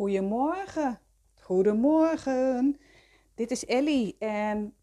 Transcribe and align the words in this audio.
Goedemorgen. 0.00 1.00
Goedemorgen. 1.40 2.80
Dit 3.34 3.50
is 3.50 3.66
Ellie 3.66 4.16
en 4.18 4.76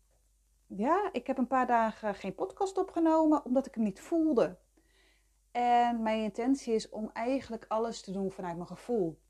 ja, 0.67 1.09
ik 1.12 1.28
heb 1.28 1.38
een 1.38 1.47
paar 1.47 1.67
dagen 1.67 2.15
geen 2.15 2.36
podcast 2.36 2.78
opgenomen 2.78 3.45
omdat 3.45 3.65
ik 3.65 3.75
hem 3.75 3.83
niet 3.83 4.01
voelde. 4.01 4.57
En 5.51 6.01
mijn 6.01 6.23
intentie 6.23 6.73
is 6.73 6.89
om 6.89 7.09
eigenlijk 7.13 7.65
alles 7.67 8.01
te 8.01 8.11
doen 8.11 8.31
vanuit 8.31 8.55
mijn 8.55 8.67
gevoel. 8.67 9.21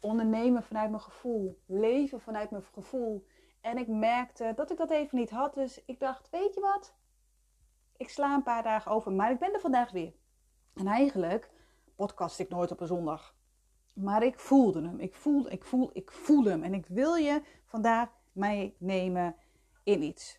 Ondernemen 0.00 0.62
vanuit 0.62 0.90
mijn 0.90 1.02
gevoel, 1.02 1.62
leven 1.66 2.20
vanuit 2.20 2.50
mijn 2.50 2.64
gevoel. 2.72 3.26
En 3.60 3.78
ik 3.78 3.88
merkte 3.88 4.52
dat 4.56 4.70
ik 4.70 4.76
dat 4.76 4.90
even 4.90 5.18
niet 5.18 5.30
had, 5.30 5.54
dus 5.54 5.84
ik 5.84 6.00
dacht, 6.00 6.30
weet 6.30 6.54
je 6.54 6.60
wat? 6.60 6.94
Ik 7.96 8.08
sla 8.08 8.34
een 8.34 8.42
paar 8.42 8.62
dagen 8.62 8.90
over, 8.90 9.12
maar 9.12 9.30
ik 9.30 9.38
ben 9.38 9.52
er 9.52 9.60
vandaag 9.60 9.90
weer. 9.90 10.12
En 10.74 10.86
eigenlijk 10.86 11.50
podcast 11.96 12.38
ik 12.38 12.48
nooit 12.48 12.70
op 12.70 12.80
een 12.80 12.86
zondag. 12.86 13.35
Maar 13.96 14.22
ik 14.22 14.38
voelde 14.38 14.82
hem. 14.82 15.00
Ik 15.00 15.14
voel, 15.14 15.50
ik 15.50 15.64
voel, 15.64 15.90
ik 15.92 16.12
voel 16.12 16.44
hem. 16.44 16.62
En 16.62 16.74
ik 16.74 16.86
wil 16.86 17.14
je 17.14 17.42
vandaag 17.64 18.08
meenemen 18.32 19.36
in 19.82 20.02
iets. 20.02 20.38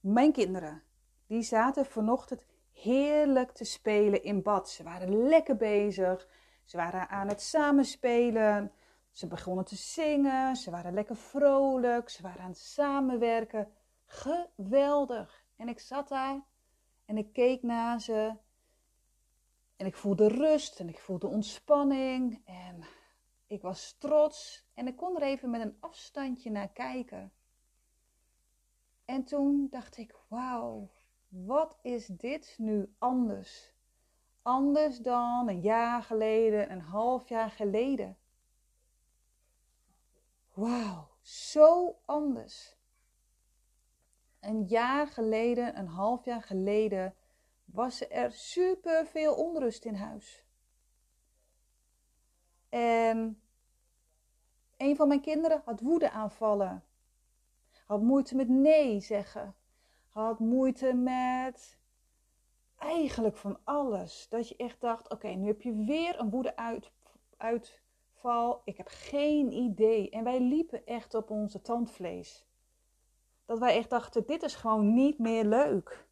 Mijn 0.00 0.32
kinderen, 0.32 0.82
die 1.26 1.42
zaten 1.42 1.86
vanochtend 1.86 2.44
heerlijk 2.72 3.50
te 3.50 3.64
spelen 3.64 4.22
in 4.22 4.42
bad. 4.42 4.70
Ze 4.70 4.82
waren 4.82 5.28
lekker 5.28 5.56
bezig. 5.56 6.28
Ze 6.64 6.76
waren 6.76 7.08
aan 7.08 7.28
het 7.28 7.42
samenspelen. 7.42 8.72
Ze 9.10 9.26
begonnen 9.26 9.64
te 9.64 9.76
zingen. 9.76 10.56
Ze 10.56 10.70
waren 10.70 10.94
lekker 10.94 11.16
vrolijk. 11.16 12.08
Ze 12.08 12.22
waren 12.22 12.42
aan 12.42 12.50
het 12.50 12.58
samenwerken. 12.58 13.72
Geweldig. 14.06 15.44
En 15.56 15.68
ik 15.68 15.80
zat 15.80 16.08
daar 16.08 16.40
en 17.04 17.18
ik 17.18 17.32
keek 17.32 17.62
naar 17.62 18.00
ze. 18.00 18.32
En 19.80 19.86
ik 19.86 19.96
voelde 19.96 20.28
rust 20.28 20.80
en 20.80 20.88
ik 20.88 20.98
voelde 20.98 21.26
ontspanning 21.26 22.42
en 22.44 22.84
ik 23.46 23.62
was 23.62 23.96
trots 23.98 24.66
en 24.74 24.86
ik 24.86 24.96
kon 24.96 25.16
er 25.16 25.22
even 25.22 25.50
met 25.50 25.60
een 25.60 25.76
afstandje 25.80 26.50
naar 26.50 26.68
kijken. 26.68 27.32
En 29.04 29.24
toen 29.24 29.66
dacht 29.70 29.96
ik, 29.96 30.14
wauw, 30.28 30.90
wat 31.28 31.78
is 31.82 32.06
dit 32.06 32.54
nu 32.58 32.94
anders? 32.98 33.72
Anders 34.42 34.98
dan 34.98 35.48
een 35.48 35.60
jaar 35.60 36.02
geleden, 36.02 36.72
een 36.72 36.80
half 36.80 37.28
jaar 37.28 37.50
geleden. 37.50 38.18
Wauw, 40.52 41.08
zo 41.20 41.98
anders. 42.04 42.76
Een 44.40 44.64
jaar 44.64 45.06
geleden, 45.06 45.78
een 45.78 45.88
half 45.88 46.24
jaar 46.24 46.42
geleden, 46.42 47.14
was 47.72 48.08
er 48.08 48.32
super 48.32 49.06
veel 49.06 49.34
onrust 49.34 49.84
in 49.84 49.94
huis. 49.94 50.44
En 52.68 53.42
een 54.76 54.96
van 54.96 55.08
mijn 55.08 55.20
kinderen 55.20 55.62
had 55.64 55.80
woedeaanvallen. 55.80 56.84
Had 57.86 58.02
moeite 58.02 58.36
met 58.36 58.48
nee 58.48 59.00
zeggen. 59.00 59.54
Had 60.08 60.38
moeite 60.38 60.94
met 60.94 61.78
eigenlijk 62.78 63.36
van 63.36 63.58
alles. 63.64 64.26
Dat 64.28 64.48
je 64.48 64.56
echt 64.56 64.80
dacht: 64.80 65.10
oké, 65.10 65.28
nu 65.28 65.46
heb 65.46 65.62
je 65.62 65.84
weer 65.84 66.20
een 66.20 66.30
woedeuitval. 66.30 68.60
Ik 68.64 68.76
heb 68.76 68.86
geen 68.90 69.52
idee. 69.52 70.10
En 70.10 70.24
wij 70.24 70.40
liepen 70.40 70.86
echt 70.86 71.14
op 71.14 71.30
onze 71.30 71.60
tandvlees. 71.60 72.46
Dat 73.44 73.58
wij 73.58 73.76
echt 73.76 73.90
dachten: 73.90 74.26
dit 74.26 74.42
is 74.42 74.54
gewoon 74.54 74.94
niet 74.94 75.18
meer 75.18 75.44
leuk 75.44 76.08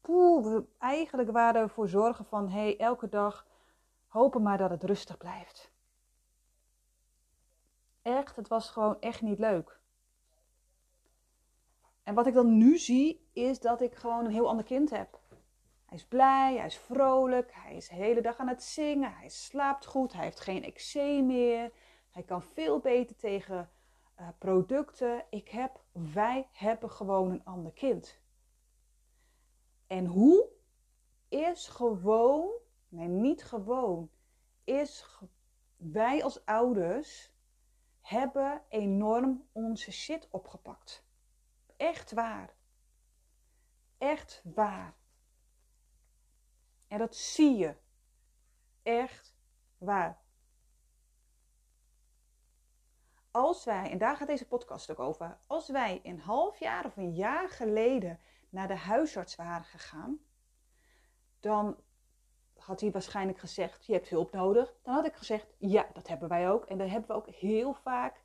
poeh, 0.00 0.44
we 0.44 0.64
eigenlijk 0.78 1.30
waren 1.30 1.62
we 1.62 1.68
voor 1.68 1.88
zorgen 1.88 2.24
van 2.24 2.48
hey, 2.48 2.78
elke 2.78 3.08
dag 3.08 3.46
hopen 4.06 4.42
maar 4.42 4.58
dat 4.58 4.70
het 4.70 4.84
rustig 4.84 5.16
blijft. 5.16 5.72
Echt, 8.02 8.36
het 8.36 8.48
was 8.48 8.70
gewoon 8.70 9.00
echt 9.00 9.22
niet 9.22 9.38
leuk. 9.38 9.80
En 12.02 12.14
wat 12.14 12.26
ik 12.26 12.34
dan 12.34 12.56
nu 12.56 12.78
zie, 12.78 13.28
is 13.32 13.60
dat 13.60 13.80
ik 13.80 13.94
gewoon 13.94 14.24
een 14.24 14.30
heel 14.30 14.48
ander 14.48 14.64
kind 14.64 14.90
heb. 14.90 15.20
Hij 15.84 15.98
is 15.98 16.06
blij, 16.06 16.56
hij 16.56 16.66
is 16.66 16.78
vrolijk, 16.78 17.50
hij 17.54 17.76
is 17.76 17.88
de 17.88 17.94
hele 17.94 18.20
dag 18.20 18.36
aan 18.36 18.48
het 18.48 18.62
zingen, 18.62 19.14
hij 19.14 19.28
slaapt 19.28 19.86
goed, 19.86 20.12
hij 20.12 20.24
heeft 20.24 20.40
geen 20.40 20.64
eczeem 20.64 21.26
meer, 21.26 21.72
hij 22.10 22.22
kan 22.22 22.42
veel 22.42 22.78
beter 22.78 23.16
tegen 23.16 23.70
uh, 24.20 24.28
producten. 24.38 25.24
Ik 25.30 25.48
heb, 25.48 25.80
wij 25.92 26.48
hebben 26.52 26.90
gewoon 26.90 27.30
een 27.30 27.44
ander 27.44 27.72
kind. 27.72 28.19
En 29.90 30.06
hoe 30.06 30.48
is 31.28 31.68
gewoon, 31.68 32.50
nee 32.88 33.08
niet 33.08 33.44
gewoon, 33.44 34.10
is 34.64 35.18
wij 35.76 36.24
als 36.24 36.44
ouders 36.44 37.32
hebben 38.00 38.62
enorm 38.68 39.48
onze 39.52 39.92
shit 39.92 40.28
opgepakt. 40.30 41.04
Echt 41.76 42.12
waar. 42.12 42.54
Echt 43.98 44.42
waar. 44.44 44.96
En 46.88 46.98
dat 46.98 47.16
zie 47.16 47.56
je. 47.56 47.76
Echt 48.82 49.36
waar. 49.78 50.20
Als 53.30 53.64
wij, 53.64 53.90
en 53.90 53.98
daar 53.98 54.16
gaat 54.16 54.28
deze 54.28 54.46
podcast 54.46 54.90
ook 54.90 55.00
over, 55.00 55.38
als 55.46 55.68
wij 55.68 56.00
een 56.02 56.20
half 56.20 56.58
jaar 56.58 56.84
of 56.84 56.96
een 56.96 57.14
jaar 57.14 57.48
geleden 57.48 58.20
naar 58.50 58.68
de 58.68 58.76
huisarts 58.76 59.36
waren 59.36 59.64
gegaan, 59.64 60.18
dan 61.40 61.76
had 62.60 62.80
hij 62.80 62.90
waarschijnlijk 62.90 63.38
gezegd: 63.38 63.86
Je 63.86 63.92
hebt 63.92 64.08
hulp 64.08 64.32
nodig. 64.32 64.74
Dan 64.82 64.94
had 64.94 65.06
ik 65.06 65.14
gezegd: 65.14 65.54
Ja, 65.58 65.86
dat 65.92 66.08
hebben 66.08 66.28
wij 66.28 66.50
ook. 66.50 66.64
En 66.64 66.78
daar 66.78 66.90
hebben 66.90 67.08
we 67.08 67.16
ook 67.16 67.28
heel 67.28 67.74
vaak 67.74 68.22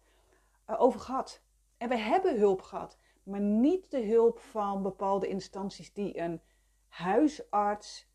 uh, 0.69 0.81
over 0.81 0.99
gehad. 0.99 1.43
En 1.77 1.89
we 1.89 1.97
hebben 1.97 2.39
hulp 2.39 2.61
gehad, 2.61 2.97
maar 3.23 3.39
niet 3.39 3.91
de 3.91 4.05
hulp 4.05 4.39
van 4.39 4.81
bepaalde 4.81 5.27
instanties 5.27 5.93
die 5.93 6.19
een 6.19 6.41
huisarts 6.87 8.07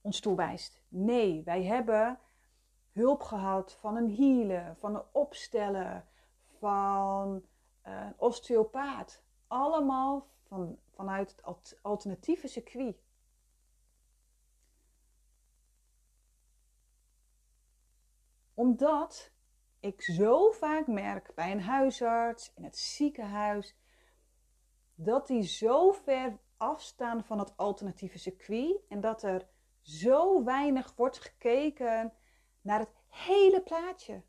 ons 0.00 0.20
toewijst. 0.20 0.82
Nee, 0.88 1.42
wij 1.44 1.64
hebben 1.64 2.18
hulp 2.92 3.22
gehad 3.22 3.72
van 3.72 3.96
een 3.96 4.14
healer, 4.14 4.76
van 4.76 4.94
een 4.94 5.04
opsteller, 5.12 6.06
van 6.58 7.44
een 7.82 8.14
osteopaat. 8.16 9.22
Allemaal 9.46 10.28
van 10.56 10.78
vanuit 10.94 11.36
het 11.42 11.78
alternatieve 11.82 12.48
circuit. 12.48 12.96
Omdat 18.54 19.32
ik 19.80 20.02
zo 20.02 20.50
vaak 20.50 20.86
merk 20.86 21.34
bij 21.34 21.52
een 21.52 21.60
huisarts, 21.60 22.52
in 22.54 22.64
het 22.64 22.76
ziekenhuis, 22.76 23.76
dat 24.94 25.26
die 25.26 25.42
zo 25.42 25.92
ver 25.92 26.38
afstaan 26.56 27.24
van 27.24 27.38
het 27.38 27.56
alternatieve 27.56 28.18
circuit 28.18 28.80
en 28.88 29.00
dat 29.00 29.22
er 29.22 29.48
zo 29.80 30.44
weinig 30.44 30.94
wordt 30.96 31.18
gekeken 31.18 32.12
naar 32.60 32.78
het 32.78 32.94
hele 33.08 33.62
plaatje. 33.62 34.22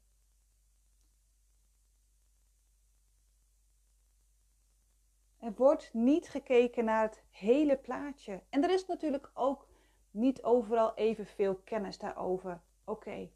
Er 5.48 5.54
wordt 5.56 5.94
niet 5.94 6.30
gekeken 6.30 6.86
naar 6.86 7.02
het 7.02 7.24
hele 7.30 7.78
plaatje. 7.78 8.44
En 8.50 8.64
er 8.64 8.70
is 8.70 8.86
natuurlijk 8.86 9.32
ook 9.34 9.68
niet 10.12 10.44
overal 10.44 10.96
evenveel 10.96 11.56
kennis 11.56 11.98
daarover. 11.98 12.62
Oké. 12.86 13.30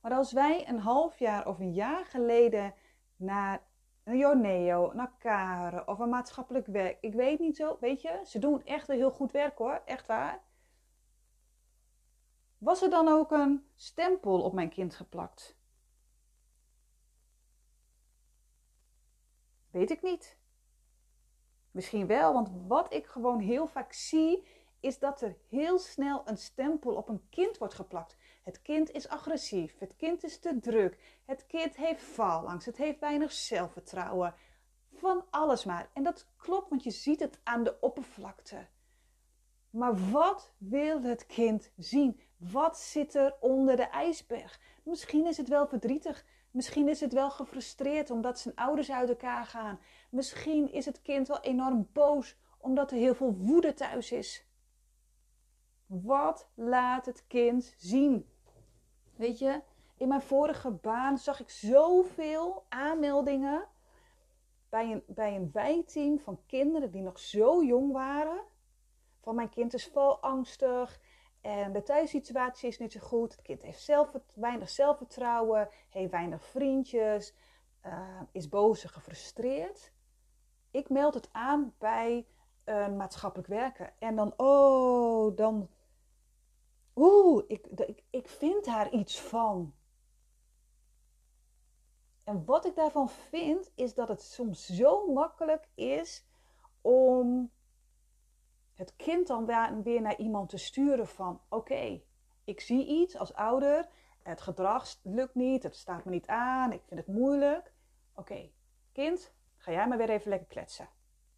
Maar 0.00 0.12
als 0.12 0.32
wij 0.32 0.68
een 0.68 0.78
half 0.78 1.18
jaar 1.18 1.46
of 1.46 1.58
een 1.58 1.72
jaar 1.72 2.04
geleden 2.04 2.74
naar 3.16 3.62
een 4.04 4.18
Joneo, 4.18 4.92
naar 4.92 5.12
Karen 5.18 5.88
of 5.88 5.98
een 5.98 6.08
maatschappelijk 6.08 6.66
werk. 6.66 6.98
Ik 7.00 7.14
weet 7.14 7.38
niet 7.38 7.56
zo, 7.56 7.76
weet 7.80 8.02
je, 8.02 8.20
ze 8.24 8.38
doen 8.38 8.64
echt 8.64 8.88
een 8.88 8.96
heel 8.96 9.10
goed 9.10 9.32
werk 9.32 9.58
hoor, 9.58 9.82
echt 9.84 10.06
waar. 10.06 10.42
Was 12.58 12.82
er 12.82 12.90
dan 12.90 13.08
ook 13.08 13.30
een 13.30 13.66
stempel 13.74 14.42
op 14.42 14.52
mijn 14.52 14.70
kind 14.70 14.94
geplakt? 14.94 15.56
Weet 19.72 19.90
ik 19.90 20.02
niet. 20.02 20.40
Misschien 21.72 22.06
wel, 22.06 22.32
want 22.32 22.50
wat 22.66 22.92
ik 22.92 23.06
gewoon 23.06 23.40
heel 23.40 23.66
vaak 23.66 23.92
zie, 23.92 24.44
is 24.80 24.98
dat 24.98 25.20
er 25.20 25.36
heel 25.48 25.78
snel 25.78 26.22
een 26.24 26.38
stempel 26.38 26.94
op 26.94 27.08
een 27.08 27.28
kind 27.30 27.58
wordt 27.58 27.74
geplakt. 27.74 28.16
Het 28.42 28.62
kind 28.62 28.90
is 28.90 29.08
agressief, 29.08 29.78
het 29.78 29.96
kind 29.96 30.24
is 30.24 30.38
te 30.38 30.58
druk, 30.60 31.20
het 31.24 31.46
kind 31.46 31.76
heeft 31.76 32.02
faalangst, 32.02 32.66
het 32.66 32.76
heeft 32.76 32.98
weinig 33.00 33.32
zelfvertrouwen. 33.32 34.34
Van 34.92 35.24
alles 35.30 35.64
maar. 35.64 35.90
En 35.92 36.02
dat 36.02 36.26
klopt, 36.36 36.68
want 36.68 36.82
je 36.82 36.90
ziet 36.90 37.20
het 37.20 37.40
aan 37.42 37.64
de 37.64 37.80
oppervlakte. 37.80 38.66
Maar 39.70 40.10
wat 40.10 40.52
wil 40.58 41.02
het 41.02 41.26
kind 41.26 41.70
zien? 41.76 42.20
Wat 42.36 42.78
zit 42.78 43.14
er 43.14 43.36
onder 43.40 43.76
de 43.76 43.86
ijsberg? 43.86 44.60
Misschien 44.82 45.26
is 45.26 45.36
het 45.36 45.48
wel 45.48 45.66
verdrietig. 45.66 46.24
Misschien 46.52 46.88
is 46.88 47.00
het 47.00 47.12
wel 47.12 47.30
gefrustreerd 47.30 48.10
omdat 48.10 48.38
zijn 48.38 48.54
ouders 48.54 48.90
uit 48.90 49.08
elkaar 49.08 49.46
gaan. 49.46 49.80
Misschien 50.10 50.72
is 50.72 50.86
het 50.86 51.02
kind 51.02 51.28
wel 51.28 51.40
enorm 51.40 51.88
boos 51.92 52.36
omdat 52.58 52.90
er 52.90 52.96
heel 52.96 53.14
veel 53.14 53.34
woede 53.34 53.74
thuis 53.74 54.12
is. 54.12 54.46
Wat 55.86 56.48
laat 56.54 57.06
het 57.06 57.26
kind 57.26 57.74
zien? 57.76 58.28
Weet 59.16 59.38
je, 59.38 59.62
in 59.96 60.08
mijn 60.08 60.22
vorige 60.22 60.70
baan 60.70 61.18
zag 61.18 61.40
ik 61.40 61.50
zoveel 61.50 62.66
aanmeldingen 62.68 63.68
bij 64.68 65.02
een, 65.06 65.50
bij 65.52 65.84
een 65.94 66.20
van 66.20 66.40
kinderen 66.46 66.90
die 66.90 67.02
nog 67.02 67.18
zo 67.18 67.64
jong 67.64 67.92
waren. 67.92 68.42
Van 69.20 69.34
mijn 69.34 69.48
kind 69.48 69.74
is 69.74 69.86
vol 69.86 70.20
angstig 70.20 71.00
en 71.42 71.72
de 71.72 71.82
thuissituatie 71.82 72.68
is 72.68 72.78
niet 72.78 72.92
zo 72.92 73.00
goed. 73.00 73.32
Het 73.32 73.42
kind 73.42 73.62
heeft 73.62 73.80
zelf, 73.80 74.12
weinig 74.34 74.68
zelfvertrouwen, 74.68 75.68
heeft 75.88 76.10
weinig 76.10 76.44
vriendjes, 76.44 77.34
uh, 77.86 78.20
is 78.32 78.48
boos 78.48 78.82
en 78.82 78.88
gefrustreerd. 78.88 79.92
Ik 80.70 80.88
meld 80.88 81.14
het 81.14 81.28
aan 81.32 81.74
bij 81.78 82.26
een 82.64 82.96
maatschappelijk 82.96 83.48
werker. 83.48 83.92
En 83.98 84.16
dan, 84.16 84.34
oh, 84.36 85.36
dan, 85.36 85.68
oeh, 86.94 87.44
ik, 87.46 87.66
ik, 87.66 88.02
ik 88.10 88.28
vind 88.28 88.64
daar 88.64 88.90
iets 88.90 89.20
van. 89.20 89.74
En 92.24 92.44
wat 92.44 92.64
ik 92.66 92.74
daarvan 92.74 93.08
vind, 93.08 93.72
is 93.74 93.94
dat 93.94 94.08
het 94.08 94.22
soms 94.22 94.66
zo 94.66 95.12
makkelijk 95.12 95.68
is 95.74 96.24
om 96.80 97.50
het 98.74 98.96
kind 98.96 99.26
dan 99.26 99.82
weer 99.82 100.00
naar 100.00 100.16
iemand 100.16 100.48
te 100.48 100.56
sturen 100.56 101.06
van 101.06 101.40
oké, 101.48 102.02
ik 102.44 102.60
zie 102.60 102.86
iets 102.86 103.16
als 103.16 103.34
ouder, 103.34 103.88
het 104.22 104.40
gedrag 104.40 104.96
lukt 105.02 105.34
niet, 105.34 105.62
het 105.62 105.76
staat 105.76 106.04
me 106.04 106.10
niet 106.10 106.26
aan, 106.26 106.72
ik 106.72 106.82
vind 106.86 107.00
het 107.00 107.08
moeilijk. 107.08 107.72
Oké, 108.14 108.50
kind, 108.92 109.32
ga 109.56 109.72
jij 109.72 109.88
maar 109.88 109.98
weer 109.98 110.10
even 110.10 110.28
lekker 110.28 110.48
kletsen. 110.48 110.88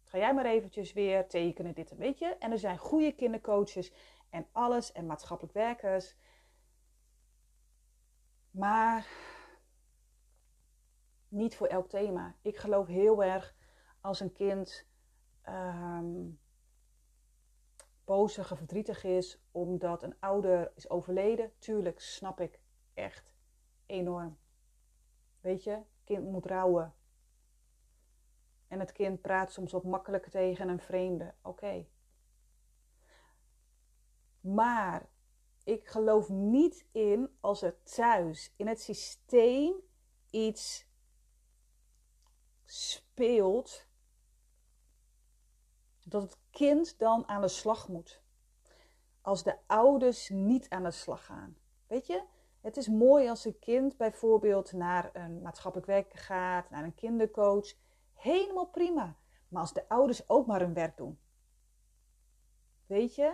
Ga 0.03 0.17
jij 0.17 0.33
maar 0.33 0.45
eventjes 0.45 0.93
weer 0.93 1.27
tekenen, 1.27 1.73
dit 1.73 1.91
en 1.91 1.97
weet 1.97 2.19
je. 2.19 2.25
En 2.25 2.51
er 2.51 2.59
zijn 2.59 2.77
goede 2.77 3.11
kindercoaches 3.11 3.93
en 4.29 4.47
alles 4.51 4.91
en 4.91 5.05
maatschappelijk 5.05 5.53
werkers. 5.53 6.15
Maar 8.51 9.07
niet 11.27 11.55
voor 11.55 11.67
elk 11.67 11.89
thema. 11.89 12.35
Ik 12.41 12.57
geloof 12.57 12.87
heel 12.87 13.23
erg 13.23 13.55
als 14.01 14.19
een 14.19 14.31
kind 14.31 14.87
um, 15.49 16.39
bozig 18.05 18.51
of 18.51 18.57
verdrietig 18.57 19.03
is 19.03 19.39
omdat 19.51 20.03
een 20.03 20.19
ouder 20.19 20.71
is 20.75 20.89
overleden. 20.89 21.51
Tuurlijk 21.59 21.99
snap 21.99 22.39
ik 22.39 22.59
echt 22.93 23.33
enorm. 23.85 24.37
Weet 25.41 25.63
je, 25.63 25.81
kind 26.03 26.31
moet 26.31 26.45
rouwen. 26.45 26.93
En 28.67 28.79
het 28.79 28.91
kind 28.91 29.21
praat 29.21 29.51
soms 29.51 29.71
wat 29.71 29.83
makkelijker 29.83 30.31
tegen 30.31 30.67
een 30.67 30.79
vreemde. 30.79 31.33
Oké. 31.41 31.85
Maar 34.39 35.09
ik 35.63 35.87
geloof 35.87 36.29
niet 36.29 36.85
in 36.91 37.37
als 37.39 37.61
er 37.61 37.83
thuis 37.83 38.53
in 38.55 38.67
het 38.67 38.81
systeem 38.81 39.75
iets 40.29 40.87
speelt, 42.63 43.87
dat 46.03 46.21
het 46.21 46.37
kind 46.55 46.99
dan 46.99 47.27
aan 47.27 47.41
de 47.41 47.47
slag 47.47 47.87
moet. 47.87 48.21
Als 49.21 49.43
de 49.43 49.57
ouders 49.65 50.29
niet 50.29 50.69
aan 50.69 50.83
de 50.83 50.91
slag 50.91 51.25
gaan. 51.25 51.57
Weet 51.87 52.07
je, 52.07 52.23
het 52.61 52.77
is 52.77 52.87
mooi 52.87 53.29
als 53.29 53.45
een 53.45 53.59
kind 53.59 53.97
bijvoorbeeld 53.97 54.71
naar 54.71 55.09
een 55.13 55.41
maatschappelijk 55.41 55.87
werker 55.87 56.19
gaat, 56.19 56.69
naar 56.69 56.83
een 56.83 56.95
kindercoach. 56.95 57.73
Helemaal 58.13 58.67
prima. 58.67 59.15
Maar 59.47 59.61
als 59.61 59.73
de 59.73 59.89
ouders 59.89 60.29
ook 60.29 60.47
maar 60.47 60.59
hun 60.59 60.73
werk 60.73 60.97
doen. 60.97 61.19
Weet 62.85 63.15
je? 63.15 63.33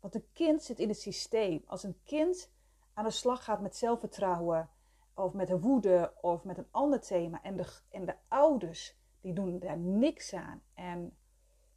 Want 0.00 0.14
een 0.14 0.28
kind 0.32 0.62
zit 0.62 0.78
in 0.78 0.88
het 0.88 1.00
systeem. 1.00 1.62
Als 1.66 1.82
een 1.82 1.98
kind 2.04 2.52
aan 2.92 3.04
de 3.04 3.10
slag 3.10 3.44
gaat 3.44 3.60
met 3.60 3.76
zelfvertrouwen, 3.76 4.70
of 5.14 5.32
met 5.32 5.50
een 5.50 5.60
woede, 5.60 6.12
of 6.20 6.44
met 6.44 6.58
een 6.58 6.68
ander 6.70 7.00
thema, 7.00 7.42
en 7.42 7.56
de, 7.56 7.66
en 7.88 8.04
de 8.04 8.16
ouders 8.28 8.96
die 9.20 9.32
doen 9.32 9.58
daar 9.58 9.78
niks 9.78 10.34
aan, 10.34 10.62
en 10.74 11.16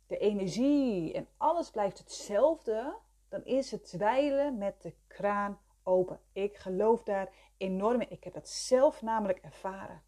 de 0.08 0.18
energie 0.18 1.14
en 1.14 1.28
alles 1.38 1.70
blijft 1.70 1.98
hetzelfde, 1.98 2.98
dan 3.30 3.46
is 3.46 3.72
het 3.72 3.86
dweilen 3.86 4.58
met 4.58 4.82
de 4.82 4.94
kraan 5.08 5.60
open. 5.84 6.20
Ik 6.32 6.58
geloof 6.58 7.04
daar 7.04 7.34
enorm 7.58 8.02
in. 8.02 8.12
Ik 8.12 8.24
heb 8.24 8.34
dat 8.34 8.50
zelf 8.50 9.02
namelijk 9.02 9.40
ervaren. 9.40 10.04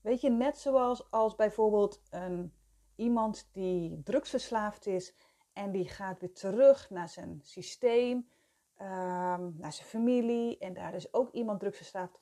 Weet 0.00 0.20
je, 0.20 0.30
net 0.30 0.58
zoals 0.58 1.10
als 1.10 1.34
bijvoorbeeld 1.34 2.02
een, 2.10 2.54
iemand 2.96 3.48
die 3.52 4.02
drugsverslaafd 4.02 4.86
is 4.86 5.14
en 5.52 5.70
die 5.70 5.88
gaat 5.88 6.20
weer 6.20 6.32
terug 6.32 6.90
naar 6.90 7.08
zijn 7.08 7.40
systeem, 7.42 8.28
ehm, 8.76 9.50
naar 9.56 9.72
zijn 9.72 9.88
familie 9.88 10.58
en 10.58 10.74
daar 10.74 10.94
is 10.94 11.12
ook 11.12 11.32
iemand 11.32 11.60
drugsverslaafd. 11.60 12.20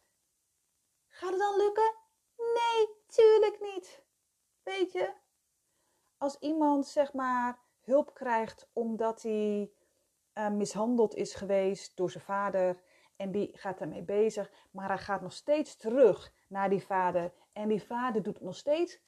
Gaat 1.07 1.31
het 1.31 1.39
dan 1.39 1.57
lukken? 1.57 1.95
Nee, 2.37 2.89
tuurlijk 3.07 3.59
niet. 3.61 4.05
Weet 4.63 4.93
je, 4.93 5.13
als 6.19 6.39
iemand 6.39 6.87
zeg 6.87 7.13
maar 7.13 7.59
hulp 7.81 8.15
krijgt 8.15 8.69
omdat 8.73 9.23
hij 9.23 9.71
uh, 10.35 10.51
mishandeld 10.51 11.15
is 11.15 11.35
geweest 11.35 11.97
door 11.97 12.11
zijn 12.11 12.25
vader 12.25 12.83
en 13.17 13.33
die 13.33 13.51
gaat 13.59 13.79
daarmee 13.79 14.03
bezig, 14.03 14.51
maar 14.71 14.89
hij 14.89 14.99
gaat 14.99 15.21
nog 15.21 15.33
steeds 15.33 15.77
terug 15.77 16.33
naar 16.49 16.69
die 16.69 16.87
vader 16.87 17.33
en 17.53 17.69
die 17.69 17.83
vader 17.83 18.23
doet 18.23 18.35
het 18.35 18.45
nog 18.45 18.57
steeds. 18.57 19.01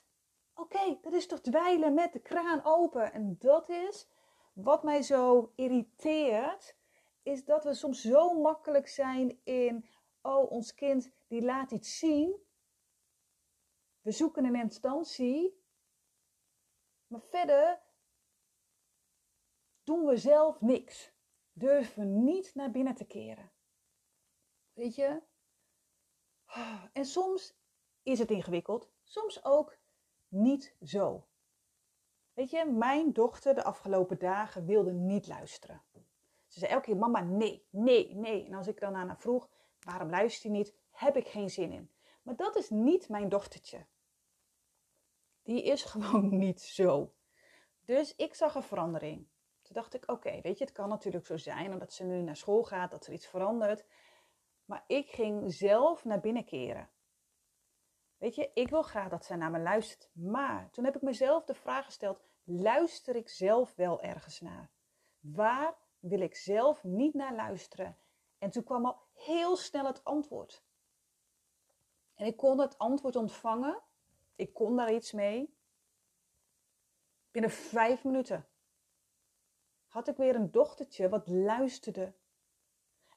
Oké, 0.54 0.98
dat 1.02 1.12
is 1.12 1.26
toch 1.26 1.40
dweilen 1.40 1.94
met 1.94 2.12
de 2.12 2.18
kraan 2.18 2.60
open. 2.64 3.12
En 3.12 3.36
dat 3.38 3.68
is 3.68 4.08
wat 4.52 4.82
mij 4.82 5.02
zo 5.02 5.52
irriteert, 5.54 6.76
is 7.22 7.44
dat 7.44 7.64
we 7.64 7.74
soms 7.74 8.00
zo 8.00 8.40
makkelijk 8.40 8.88
zijn 8.88 9.40
in, 9.44 9.88
oh, 10.22 10.50
ons 10.50 10.74
kind 10.74 11.10
die 11.26 11.42
laat 11.42 11.70
iets 11.70 11.98
zien. 11.98 12.36
We 14.00 14.10
zoeken 14.10 14.44
een 14.44 14.54
instantie, 14.54 15.62
maar 17.08 17.20
verder 17.20 17.80
doen 19.82 20.04
we 20.04 20.16
zelf 20.16 20.60
niks. 20.60 21.16
Durven 21.52 22.24
niet 22.24 22.54
naar 22.54 22.70
binnen 22.70 22.94
te 22.94 23.04
keren. 23.04 23.52
Weet 24.72 24.94
je? 24.94 25.22
En 26.92 27.04
soms 27.04 27.58
is 28.02 28.18
het 28.18 28.30
ingewikkeld, 28.30 28.90
soms 29.02 29.44
ook 29.44 29.78
niet 30.28 30.76
zo. 30.82 31.26
Weet 32.32 32.50
je, 32.50 32.64
mijn 32.64 33.12
dochter 33.12 33.54
de 33.54 33.64
afgelopen 33.64 34.18
dagen 34.18 34.64
wilde 34.64 34.92
niet 34.92 35.26
luisteren. 35.26 35.82
Ze 36.46 36.58
zei 36.58 36.72
elke 36.72 36.84
keer: 36.84 36.96
Mama, 36.96 37.20
nee, 37.20 37.66
nee, 37.70 38.14
nee. 38.14 38.46
En 38.46 38.54
als 38.54 38.66
ik 38.66 38.80
dan 38.80 38.94
aan 38.94 39.06
haar 39.06 39.20
vroeg: 39.20 39.48
Waarom 39.80 40.10
luister 40.10 40.50
je 40.50 40.56
niet? 40.56 40.74
Heb 40.90 41.16
ik 41.16 41.28
geen 41.28 41.50
zin 41.50 41.72
in. 41.72 41.90
Maar 42.22 42.36
dat 42.36 42.56
is 42.56 42.70
niet 42.70 43.08
mijn 43.08 43.28
dochtertje. 43.28 43.86
Die 45.48 45.62
is 45.62 45.84
gewoon 45.92 46.38
niet 46.38 46.60
zo. 46.60 47.12
Dus 47.84 48.14
ik 48.16 48.34
zag 48.34 48.54
een 48.54 48.62
verandering. 48.62 49.28
Toen 49.62 49.74
dacht 49.74 49.94
ik: 49.94 50.10
Oké, 50.10 50.40
weet 50.40 50.58
je, 50.58 50.64
het 50.64 50.72
kan 50.72 50.88
natuurlijk 50.88 51.26
zo 51.26 51.36
zijn 51.36 51.72
omdat 51.72 51.92
ze 51.92 52.04
nu 52.04 52.22
naar 52.22 52.36
school 52.36 52.62
gaat, 52.62 52.90
dat 52.90 53.06
er 53.06 53.12
iets 53.12 53.26
verandert. 53.26 53.86
Maar 54.64 54.84
ik 54.86 55.10
ging 55.10 55.52
zelf 55.52 56.04
naar 56.04 56.20
binnen 56.20 56.44
keren. 56.44 56.90
Weet 58.16 58.34
je, 58.34 58.50
ik 58.54 58.68
wil 58.68 58.82
graag 58.82 59.08
dat 59.08 59.24
zij 59.24 59.36
naar 59.36 59.50
me 59.50 59.58
luistert. 59.58 60.10
Maar 60.12 60.70
toen 60.70 60.84
heb 60.84 60.96
ik 60.96 61.02
mezelf 61.02 61.44
de 61.44 61.54
vraag 61.54 61.84
gesteld: 61.84 62.20
luister 62.44 63.16
ik 63.16 63.28
zelf 63.28 63.74
wel 63.74 64.02
ergens 64.02 64.40
naar? 64.40 64.70
Waar 65.20 65.76
wil 65.98 66.20
ik 66.20 66.36
zelf 66.36 66.84
niet 66.84 67.14
naar 67.14 67.34
luisteren? 67.34 67.98
En 68.38 68.50
toen 68.50 68.64
kwam 68.64 68.86
al 68.86 69.02
heel 69.12 69.56
snel 69.56 69.86
het 69.86 70.04
antwoord. 70.04 70.64
En 72.14 72.26
ik 72.26 72.36
kon 72.36 72.60
het 72.60 72.78
antwoord 72.78 73.16
ontvangen. 73.16 73.82
Ik 74.38 74.54
kon 74.54 74.76
daar 74.76 74.92
iets 74.92 75.12
mee. 75.12 75.56
Binnen 77.30 77.50
vijf 77.50 78.04
minuten 78.04 78.48
had 79.86 80.08
ik 80.08 80.16
weer 80.16 80.34
een 80.34 80.50
dochtertje 80.50 81.08
wat 81.08 81.28
luisterde. 81.28 82.14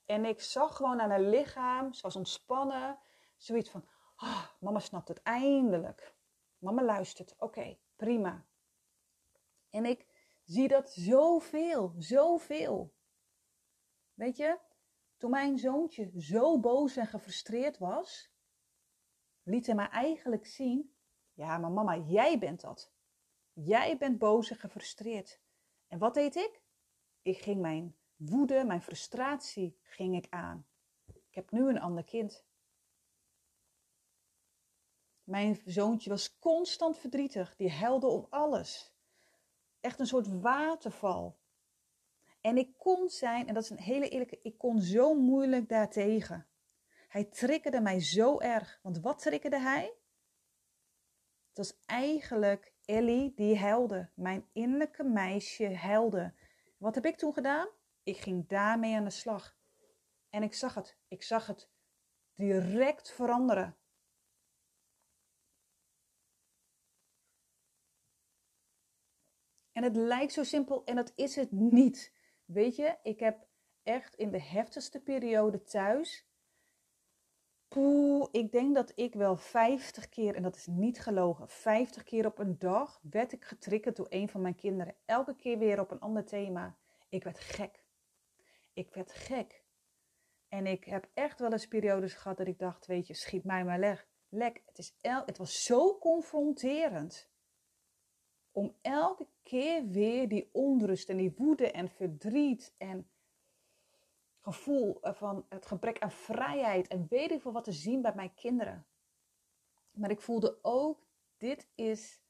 En 0.06 0.26
ik 0.26 0.42
zag 0.42 0.76
gewoon 0.76 1.02
aan 1.02 1.10
haar 1.10 1.22
lichaam, 1.22 1.94
ze 1.94 2.02
was 2.02 2.16
ontspannen, 2.16 3.00
zoiets 3.38 3.70
van, 3.70 3.88
oh, 4.16 4.48
mama 4.60 4.80
snapt 4.80 5.08
het 5.08 5.22
eindelijk. 5.22 6.16
Mama 6.58 6.84
luistert, 6.84 7.36
oké, 7.38 7.78
prima. 7.96 8.46
En 9.70 9.86
ik 9.86 10.08
zie 10.44 10.68
dat 10.68 10.92
zoveel, 10.92 11.94
zoveel. 11.98 12.94
Weet 14.14 14.38
je, 14.38 14.60
toen 15.18 15.32
mijn 15.32 15.58
zoontje 15.58 16.12
zo 16.22 16.60
boos 16.60 16.96
en 16.96 17.08
gefrustreerd 17.08 17.78
was, 17.78 18.32
liet 19.44 19.66
hij 19.66 19.76
mij 19.76 19.90
eigenlijk 19.90 20.46
zien: 20.46 20.96
ja, 21.34 21.58
maar 21.58 21.72
mama, 21.72 21.98
jij 21.98 22.40
bent 22.40 22.62
dat. 22.62 22.92
Jij 23.54 23.98
bent 23.98 24.18
boos 24.18 24.50
en 24.50 24.58
gefrustreerd. 24.58 25.42
En 25.88 26.00
wat 26.00 26.14
deed 26.14 26.36
ik? 26.36 26.62
Ik 27.22 27.38
ging 27.38 27.62
mijn 27.62 27.96
woede, 28.16 28.64
mijn 28.64 28.82
frustratie, 28.82 29.80
ging 29.82 30.16
ik 30.16 30.28
aan. 30.30 30.66
Ik 31.06 31.36
heb 31.36 31.52
nu 31.52 31.70
een 31.70 31.80
ander 31.80 32.04
kind. 32.04 32.46
Mijn 35.24 35.62
zoontje 35.66 36.10
was 36.10 36.40
constant 36.40 36.98
verdrietig. 36.98 37.56
Die 37.56 37.72
huilde 37.72 38.08
om 38.08 38.28
alles. 38.30 38.94
Echt 39.80 40.00
een 40.00 40.08
soort 40.08 40.40
waterval. 40.42 41.40
En 42.42 42.58
ik 42.58 42.78
kon 42.78 43.10
zijn, 43.10 43.48
en 43.48 43.54
dat 43.54 43.64
is 43.64 43.70
een 43.70 43.80
hele 43.80 44.10
eerlijke, 44.10 44.40
ik 44.42 44.58
kon 44.58 44.82
zo 44.82 45.14
moeilijk 45.14 45.70
daartegen. 45.70 46.48
Hij 47.08 47.24
triggerde 47.24 47.82
mij 47.82 48.00
zo 48.00 48.40
erg. 48.40 48.80
Want 48.82 49.00
wat 49.00 49.20
triggerde 49.20 49.60
hij? 49.60 49.94
Het 51.54 51.58
was 51.58 51.80
eigenlijk 51.86 52.74
Ellie 52.86 53.34
die 53.36 53.58
huilde. 53.58 54.10
Mijn 54.16 54.50
innerlijke 54.54 55.04
meisje 55.04 55.76
huilde. 55.76 56.34
Wat 56.78 56.96
heb 56.96 57.06
ik 57.06 57.18
toen 57.18 57.34
gedaan? 57.34 57.68
Ik 58.04 58.18
ging 58.18 58.48
daarmee 58.48 58.96
aan 58.96 59.04
de 59.04 59.10
slag. 59.10 59.58
En 60.30 60.44
ik 60.44 60.54
zag 60.54 60.74
het. 60.74 60.98
Ik 61.08 61.24
zag 61.24 61.48
het 61.48 61.70
direct 62.36 63.12
veranderen. 63.12 63.78
En 69.72 69.84
het 69.84 69.96
lijkt 69.96 70.34
zo 70.34 70.44
simpel 70.44 70.84
en 70.84 70.96
dat 70.96 71.12
is 71.16 71.36
het 71.36 71.52
niet. 71.52 72.14
Weet 72.46 72.76
je, 72.76 72.98
ik 73.04 73.20
heb 73.20 73.48
echt 73.84 74.16
in 74.16 74.32
de 74.32 74.42
heftigste 74.42 75.02
periode 75.02 75.64
thuis. 75.64 76.31
Poeh, 77.74 78.28
ik 78.32 78.52
denk 78.52 78.76
dat 78.76 78.92
ik 78.96 79.14
wel 79.14 79.36
50 79.36 80.10
keer, 80.10 80.36
en 80.36 80.44
dat 80.44 80.56
is 80.56 80.68
niet 80.68 81.00
gelogen, 81.00 81.50
50 81.50 82.04
keer 82.04 82.26
op 82.26 82.40
een 82.40 82.60
dag 82.60 83.00
werd 83.10 83.32
ik 83.32 83.44
getriggerd 83.44 83.96
door 83.96 84.06
een 84.10 84.30
van 84.30 84.42
mijn 84.42 84.56
kinderen. 84.56 84.96
Elke 85.06 85.36
keer 85.36 85.58
weer 85.58 85.80
op 85.80 85.92
een 85.92 86.00
ander 86.00 86.26
thema. 86.26 86.78
Ik 87.10 87.24
werd 87.24 87.40
gek. 87.40 87.84
Ik 88.74 88.94
werd 88.94 89.12
gek. 89.12 89.64
En 90.48 90.66
ik 90.66 90.84
heb 90.84 91.10
echt 91.14 91.40
wel 91.40 91.52
eens 91.52 91.68
periodes 91.68 92.14
gehad 92.14 92.38
dat 92.38 92.48
ik 92.48 92.60
dacht, 92.60 92.86
weet 92.86 93.08
je, 93.08 93.14
schiet 93.14 93.44
mij 93.44 93.64
maar 93.64 93.80
leg. 93.80 94.08
Lek, 94.30 94.62
het, 94.66 94.78
is 94.78 94.96
el 95.02 95.24
het 95.26 95.38
was 95.38 95.64
zo 95.64 95.98
confronterend. 95.98 97.30
Om 98.52 98.76
elke 98.82 99.28
keer 99.44 99.88
weer 99.88 100.28
die 100.28 100.50
onrust 100.54 101.10
en 101.10 101.18
die 101.18 101.34
woede 101.38 101.72
en 101.72 101.90
verdriet 101.90 102.74
en 102.78 103.10
gevoel 104.42 104.98
van 105.02 105.46
het 105.50 105.66
gebrek 105.66 106.00
aan 106.00 106.12
vrijheid 106.12 106.88
en 106.88 107.08
weet 107.10 107.32
ik 107.32 107.42
veel 107.42 107.52
wat 107.52 107.64
te 107.64 107.72
zien 107.72 108.02
bij 108.02 108.16
mijn 108.16 108.34
kinderen. 108.34 108.86
Maar 109.92 110.10
ik 110.10 110.22
voelde 110.22 110.60
ook, 110.62 111.08
dit, 111.38 111.68
is, 111.76 112.22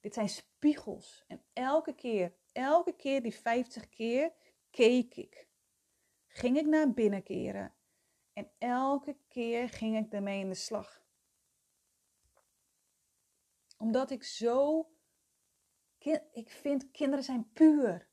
dit 0.00 0.14
zijn 0.14 0.28
spiegels. 0.28 1.24
En 1.26 1.44
elke 1.52 1.94
keer, 1.94 2.34
elke 2.52 2.92
keer 2.92 3.22
die 3.22 3.34
50 3.34 3.88
keer, 3.88 4.32
keek 4.70 5.14
ik. 5.14 5.48
Ging 6.26 6.56
ik 6.56 6.66
naar 6.66 6.92
binnen 6.92 7.22
keren. 7.22 7.74
En 8.32 8.50
elke 8.58 9.16
keer 9.28 9.68
ging 9.68 9.96
ik 9.96 10.10
daarmee 10.10 10.40
in 10.40 10.48
de 10.48 10.54
slag. 10.54 11.02
Omdat 13.76 14.10
ik 14.10 14.22
zo. 14.22 14.88
Ik 16.32 16.50
vind 16.50 16.90
kinderen 16.90 17.24
zijn 17.24 17.52
puur. 17.52 18.07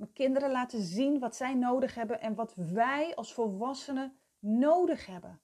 Mijn 0.00 0.12
kinderen 0.12 0.50
laten 0.50 0.82
zien 0.82 1.18
wat 1.18 1.36
zij 1.36 1.54
nodig 1.54 1.94
hebben 1.94 2.20
en 2.20 2.34
wat 2.34 2.54
wij 2.54 3.14
als 3.14 3.34
volwassenen 3.34 4.20
nodig 4.38 5.06
hebben. 5.06 5.42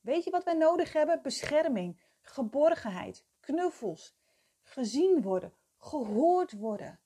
Weet 0.00 0.24
je 0.24 0.30
wat 0.30 0.44
wij 0.44 0.54
nodig 0.54 0.92
hebben? 0.92 1.22
Bescherming, 1.22 2.00
geborgenheid, 2.20 3.26
knuffels, 3.40 4.16
gezien 4.62 5.22
worden, 5.22 5.54
gehoord 5.78 6.52
worden. 6.52 7.00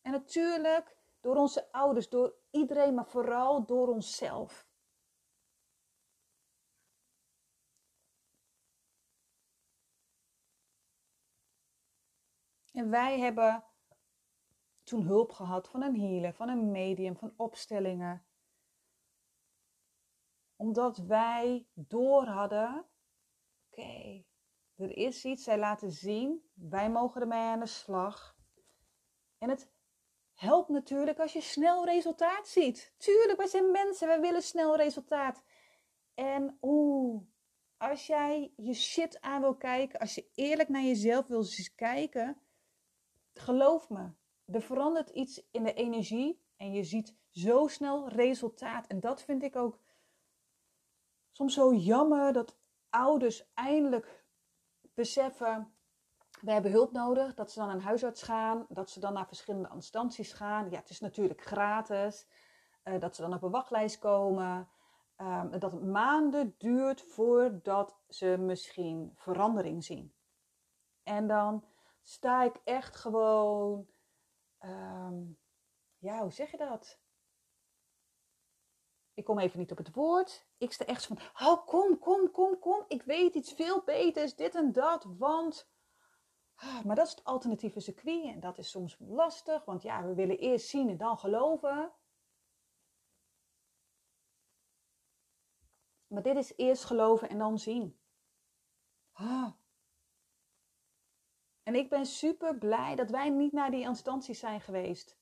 En 0.00 0.12
natuurlijk 0.12 0.96
door 1.20 1.36
onze 1.36 1.72
ouders, 1.72 2.08
door 2.08 2.34
iedereen, 2.50 2.94
maar 2.94 3.08
vooral 3.08 3.64
door 3.66 3.88
onszelf. 3.88 4.68
En 12.72 12.90
wij 12.90 13.18
hebben 13.18 13.64
toen 14.84 15.02
hulp 15.02 15.32
gehad 15.32 15.68
van 15.68 15.82
een 15.82 16.00
healer, 16.00 16.34
van 16.34 16.48
een 16.48 16.70
medium, 16.70 17.16
van 17.16 17.34
opstellingen. 17.36 18.26
Omdat 20.56 20.96
wij 20.96 21.66
door 21.74 22.26
hadden, 22.26 22.86
oké, 23.70 24.24
er 24.74 24.96
is 24.96 25.24
iets, 25.24 25.44
zij 25.44 25.58
laten 25.58 25.92
zien, 25.92 26.50
wij 26.54 26.90
mogen 26.90 27.20
ermee 27.20 27.40
aan 27.40 27.60
de 27.60 27.66
slag. 27.66 28.36
En 29.38 29.48
het 29.48 29.72
helpt 30.34 30.68
natuurlijk 30.68 31.18
als 31.18 31.32
je 31.32 31.40
snel 31.40 31.84
resultaat 31.84 32.48
ziet. 32.48 32.94
Tuurlijk, 32.98 33.38
wij 33.38 33.46
zijn 33.46 33.70
mensen, 33.70 34.06
wij 34.08 34.20
willen 34.20 34.42
snel 34.42 34.76
resultaat. 34.76 35.42
En 36.14 36.58
oeh, 36.62 37.22
als 37.76 38.06
jij 38.06 38.52
je 38.56 38.74
shit 38.74 39.20
aan 39.20 39.40
wil 39.40 39.56
kijken, 39.56 40.00
als 40.00 40.14
je 40.14 40.30
eerlijk 40.34 40.68
naar 40.68 40.82
jezelf 40.82 41.26
wil 41.26 41.44
kijken, 41.74 42.42
geloof 43.34 43.88
me, 43.88 44.10
er 44.46 44.62
verandert 44.62 45.10
iets 45.10 45.48
in 45.50 45.64
de 45.64 45.74
energie 45.74 46.42
en 46.56 46.72
je 46.72 46.84
ziet 46.84 47.16
zo 47.28 47.66
snel 47.66 48.08
resultaat. 48.08 48.86
En 48.86 49.00
dat 49.00 49.22
vind 49.22 49.42
ik 49.42 49.56
ook 49.56 49.78
soms 51.32 51.54
zo 51.54 51.74
jammer 51.74 52.32
dat 52.32 52.56
ouders 52.90 53.52
eindelijk 53.54 54.24
beseffen: 54.94 55.74
we 56.40 56.52
hebben 56.52 56.70
hulp 56.70 56.92
nodig. 56.92 57.34
Dat 57.34 57.52
ze 57.52 57.58
dan 57.58 57.70
een 57.70 57.80
huisarts 57.80 58.22
gaan, 58.22 58.66
dat 58.68 58.90
ze 58.90 59.00
dan 59.00 59.12
naar 59.12 59.26
verschillende 59.26 59.70
instanties 59.74 60.32
gaan. 60.32 60.70
Ja, 60.70 60.78
het 60.78 60.90
is 60.90 61.00
natuurlijk 61.00 61.40
gratis. 61.40 62.26
Uh, 62.84 63.00
dat 63.00 63.16
ze 63.16 63.22
dan 63.22 63.34
op 63.34 63.42
een 63.42 63.50
wachtlijst 63.50 63.98
komen. 63.98 64.68
Um, 65.16 65.58
dat 65.58 65.72
het 65.72 65.84
maanden 65.84 66.54
duurt 66.58 67.02
voordat 67.02 67.98
ze 68.08 68.36
misschien 68.38 69.12
verandering 69.14 69.84
zien. 69.84 70.14
En 71.02 71.26
dan 71.26 71.64
sta 72.02 72.42
ik 72.42 72.60
echt 72.64 72.96
gewoon 72.96 73.86
um, 74.64 75.38
ja, 75.98 76.20
hoe 76.20 76.32
zeg 76.32 76.50
je 76.50 76.56
dat? 76.56 77.02
Ik 79.14 79.24
kom 79.24 79.38
even 79.38 79.58
niet 79.58 79.70
op 79.70 79.78
het 79.78 79.94
woord. 79.94 80.46
Ik 80.58 80.72
sta 80.72 80.84
echt 80.84 81.06
van, 81.06 81.18
oh 81.18 81.66
kom, 81.66 81.98
kom, 81.98 82.30
kom, 82.30 82.58
kom. 82.58 82.84
Ik 82.88 83.02
weet 83.02 83.34
iets 83.34 83.52
veel 83.52 83.82
beters, 83.84 84.34
dit 84.34 84.54
en 84.54 84.72
dat, 84.72 85.04
want... 85.04 85.72
Ah, 86.54 86.84
maar 86.84 86.96
dat 86.96 87.06
is 87.06 87.10
het 87.10 87.24
alternatieve 87.24 87.80
circuit 87.80 88.24
en 88.24 88.40
dat 88.40 88.58
is 88.58 88.70
soms 88.70 88.96
lastig, 88.98 89.64
want 89.64 89.82
ja, 89.82 90.04
we 90.04 90.14
willen 90.14 90.38
eerst 90.38 90.68
zien 90.68 90.88
en 90.88 90.96
dan 90.96 91.18
geloven. 91.18 91.92
Maar 96.06 96.22
dit 96.22 96.36
is 96.36 96.56
eerst 96.56 96.84
geloven 96.84 97.28
en 97.28 97.38
dan 97.38 97.58
zien. 97.58 98.00
Ah, 99.12 99.52
en 101.64 101.74
ik 101.74 101.88
ben 101.88 102.06
super 102.06 102.58
blij 102.58 102.94
dat 102.94 103.10
wij 103.10 103.28
niet 103.28 103.52
naar 103.52 103.70
die 103.70 103.84
instanties 103.84 104.38
zijn 104.38 104.60
geweest. 104.60 105.18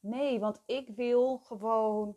Nee, 0.00 0.40
want 0.40 0.62
ik 0.66 0.88
wil 0.88 1.38
gewoon 1.38 2.16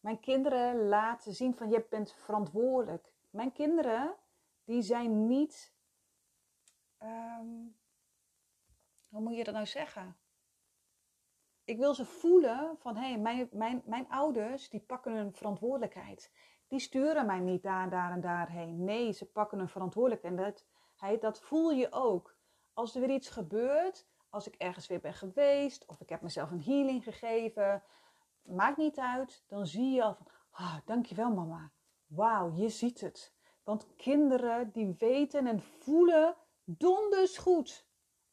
mijn 0.00 0.20
kinderen 0.20 0.88
laten 0.88 1.34
zien 1.34 1.54
van 1.54 1.70
je 1.70 1.86
bent 1.90 2.12
verantwoordelijk. 2.12 3.12
Mijn 3.30 3.52
kinderen, 3.52 4.14
die 4.64 4.82
zijn 4.82 5.26
niet, 5.26 5.74
um, 7.02 7.76
hoe 9.08 9.20
moet 9.20 9.36
je 9.36 9.44
dat 9.44 9.54
nou 9.54 9.66
zeggen? 9.66 10.16
Ik 11.64 11.78
wil 11.78 11.94
ze 11.94 12.04
voelen 12.04 12.78
van 12.78 12.96
hé, 12.96 13.08
hey, 13.08 13.18
mijn, 13.18 13.48
mijn, 13.52 13.82
mijn 13.84 14.08
ouders 14.08 14.68
die 14.68 14.80
pakken 14.80 15.12
hun 15.12 15.32
verantwoordelijkheid. 15.32 16.32
Die 16.68 16.80
sturen 16.80 17.26
mij 17.26 17.40
niet 17.40 17.62
daar, 17.62 17.90
daar 17.90 18.12
en 18.12 18.20
daarheen. 18.20 18.84
Nee, 18.84 19.12
ze 19.12 19.26
pakken 19.26 19.58
hun 19.58 19.68
verantwoordelijkheid 19.68 20.36
dat 20.36 20.66
voel 21.32 21.70
je 21.70 21.92
ook. 21.92 22.36
Als 22.72 22.94
er 22.94 23.00
weer 23.00 23.10
iets 23.10 23.28
gebeurt, 23.28 24.06
als 24.30 24.46
ik 24.46 24.54
ergens 24.54 24.86
weer 24.86 25.00
ben 25.00 25.14
geweest 25.14 25.86
of 25.86 26.00
ik 26.00 26.08
heb 26.08 26.20
mezelf 26.20 26.50
een 26.50 26.62
healing 26.62 27.04
gegeven, 27.04 27.82
maakt 28.42 28.76
niet 28.76 28.98
uit, 28.98 29.44
dan 29.46 29.66
zie 29.66 29.90
je 29.90 30.02
al 30.02 30.14
van, 30.14 30.26
ah, 30.50 30.76
dankjewel 30.84 31.30
mama. 31.30 31.72
Wauw, 32.06 32.52
je 32.54 32.68
ziet 32.68 33.00
het. 33.00 33.34
Want 33.64 33.96
kinderen 33.96 34.70
die 34.72 34.94
weten 34.98 35.46
en 35.46 35.62
voelen 35.62 36.36
donders 36.64 37.38
goed 37.38 37.86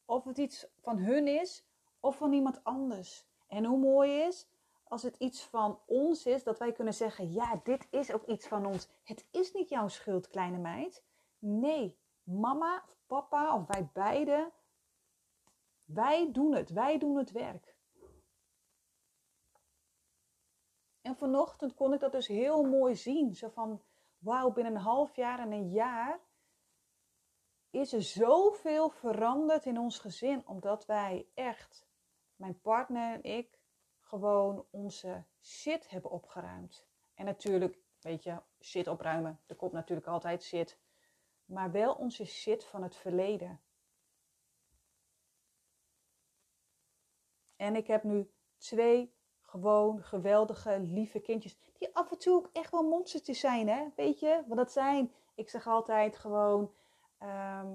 of 0.04 0.24
het 0.24 0.38
iets 0.38 0.66
van 0.80 0.98
hun 0.98 1.26
is 1.26 1.66
of 2.00 2.16
van 2.16 2.32
iemand 2.32 2.64
anders. 2.64 3.26
En 3.46 3.64
hoe 3.64 3.78
mooi 3.78 4.10
is 4.10 4.48
als 4.90 5.02
het 5.02 5.16
iets 5.18 5.42
van 5.42 5.80
ons 5.86 6.26
is, 6.26 6.44
dat 6.44 6.58
wij 6.58 6.72
kunnen 6.72 6.94
zeggen: 6.94 7.32
Ja, 7.32 7.60
dit 7.62 7.86
is 7.90 8.12
ook 8.12 8.26
iets 8.26 8.46
van 8.46 8.66
ons. 8.66 8.88
Het 9.04 9.26
is 9.30 9.52
niet 9.52 9.68
jouw 9.68 9.88
schuld, 9.88 10.28
kleine 10.28 10.58
meid. 10.58 11.04
Nee, 11.38 11.98
mama 12.22 12.82
of 12.86 12.96
papa 13.06 13.54
of 13.54 13.66
wij 13.66 13.88
beiden, 13.92 14.52
wij 15.84 16.32
doen 16.32 16.54
het, 16.54 16.70
wij 16.70 16.98
doen 16.98 17.16
het 17.16 17.30
werk. 17.30 17.78
En 21.00 21.16
vanochtend 21.16 21.74
kon 21.74 21.92
ik 21.92 22.00
dat 22.00 22.12
dus 22.12 22.26
heel 22.26 22.62
mooi 22.62 22.96
zien. 22.96 23.34
Zo 23.34 23.48
van, 23.48 23.82
wauw, 24.18 24.50
binnen 24.52 24.74
een 24.74 24.80
half 24.80 25.16
jaar 25.16 25.38
en 25.38 25.52
een 25.52 25.70
jaar 25.70 26.20
is 27.70 27.92
er 27.92 28.02
zoveel 28.02 28.90
veranderd 28.90 29.66
in 29.66 29.78
ons 29.78 29.98
gezin. 29.98 30.46
Omdat 30.46 30.86
wij 30.86 31.28
echt, 31.34 31.86
mijn 32.36 32.60
partner 32.60 33.14
en 33.14 33.22
ik, 33.22 33.60
gewoon 34.00 34.66
onze 34.70 35.24
shit 35.40 35.90
hebben 35.90 36.10
opgeruimd. 36.10 36.86
En 37.14 37.24
natuurlijk, 37.24 37.78
weet 38.00 38.22
je, 38.22 38.42
shit 38.60 38.88
opruimen. 38.88 39.40
Er 39.46 39.56
komt 39.56 39.72
natuurlijk 39.72 40.06
altijd 40.06 40.42
shit 40.42 40.78
maar 41.50 41.70
wel 41.70 41.94
onze 41.94 42.24
shit 42.24 42.64
van 42.64 42.82
het 42.82 42.96
verleden. 42.96 43.60
En 47.56 47.76
ik 47.76 47.86
heb 47.86 48.02
nu 48.02 48.30
twee 48.58 49.14
gewoon 49.42 50.02
geweldige, 50.02 50.80
lieve 50.80 51.20
kindjes. 51.20 51.56
Die 51.78 51.94
af 51.96 52.10
en 52.10 52.18
toe 52.18 52.34
ook 52.34 52.50
echt 52.52 52.70
wel 52.70 52.82
monstertjes 52.82 53.40
zijn, 53.40 53.68
hè? 53.68 53.88
Weet 53.96 54.20
je 54.20 54.42
wat 54.46 54.56
dat 54.56 54.72
zijn? 54.72 55.12
Ik 55.34 55.48
zeg 55.48 55.66
altijd 55.66 56.16
gewoon, 56.16 56.74
ehm, 57.18 57.68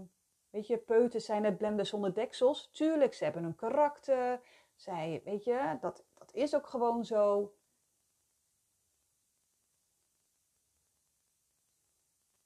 weet 0.50 0.68
je, 0.68 0.78
peuters 0.78 1.26
zijn 1.26 1.44
het 1.44 1.58
blenden 1.58 1.86
zonder 1.86 2.14
deksels. 2.14 2.70
Tuurlijk, 2.72 3.14
ze 3.14 3.24
hebben 3.24 3.44
een 3.44 3.56
karakter. 3.56 4.42
Zij, 4.76 5.22
weet 5.24 5.44
je, 5.44 5.78
dat, 5.82 6.04
dat 6.14 6.34
is 6.34 6.56
ook 6.56 6.68
gewoon 6.68 7.06
zo. 7.06 7.54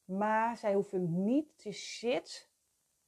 Maar 0.10 0.58
zij 0.58 0.74
hoeven 0.74 1.24
niet 1.24 1.64
de 1.64 1.72
shit 1.72 2.50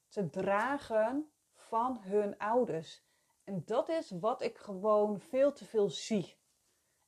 te 0.07 0.29
dragen 0.29 1.31
van 1.53 1.97
hun 2.01 2.37
ouders. 2.37 3.03
En 3.43 3.61
dat 3.65 3.89
is 3.89 4.11
wat 4.11 4.41
ik 4.41 4.57
gewoon 4.57 5.19
veel 5.19 5.53
te 5.53 5.65
veel 5.65 5.89
zie. 5.89 6.37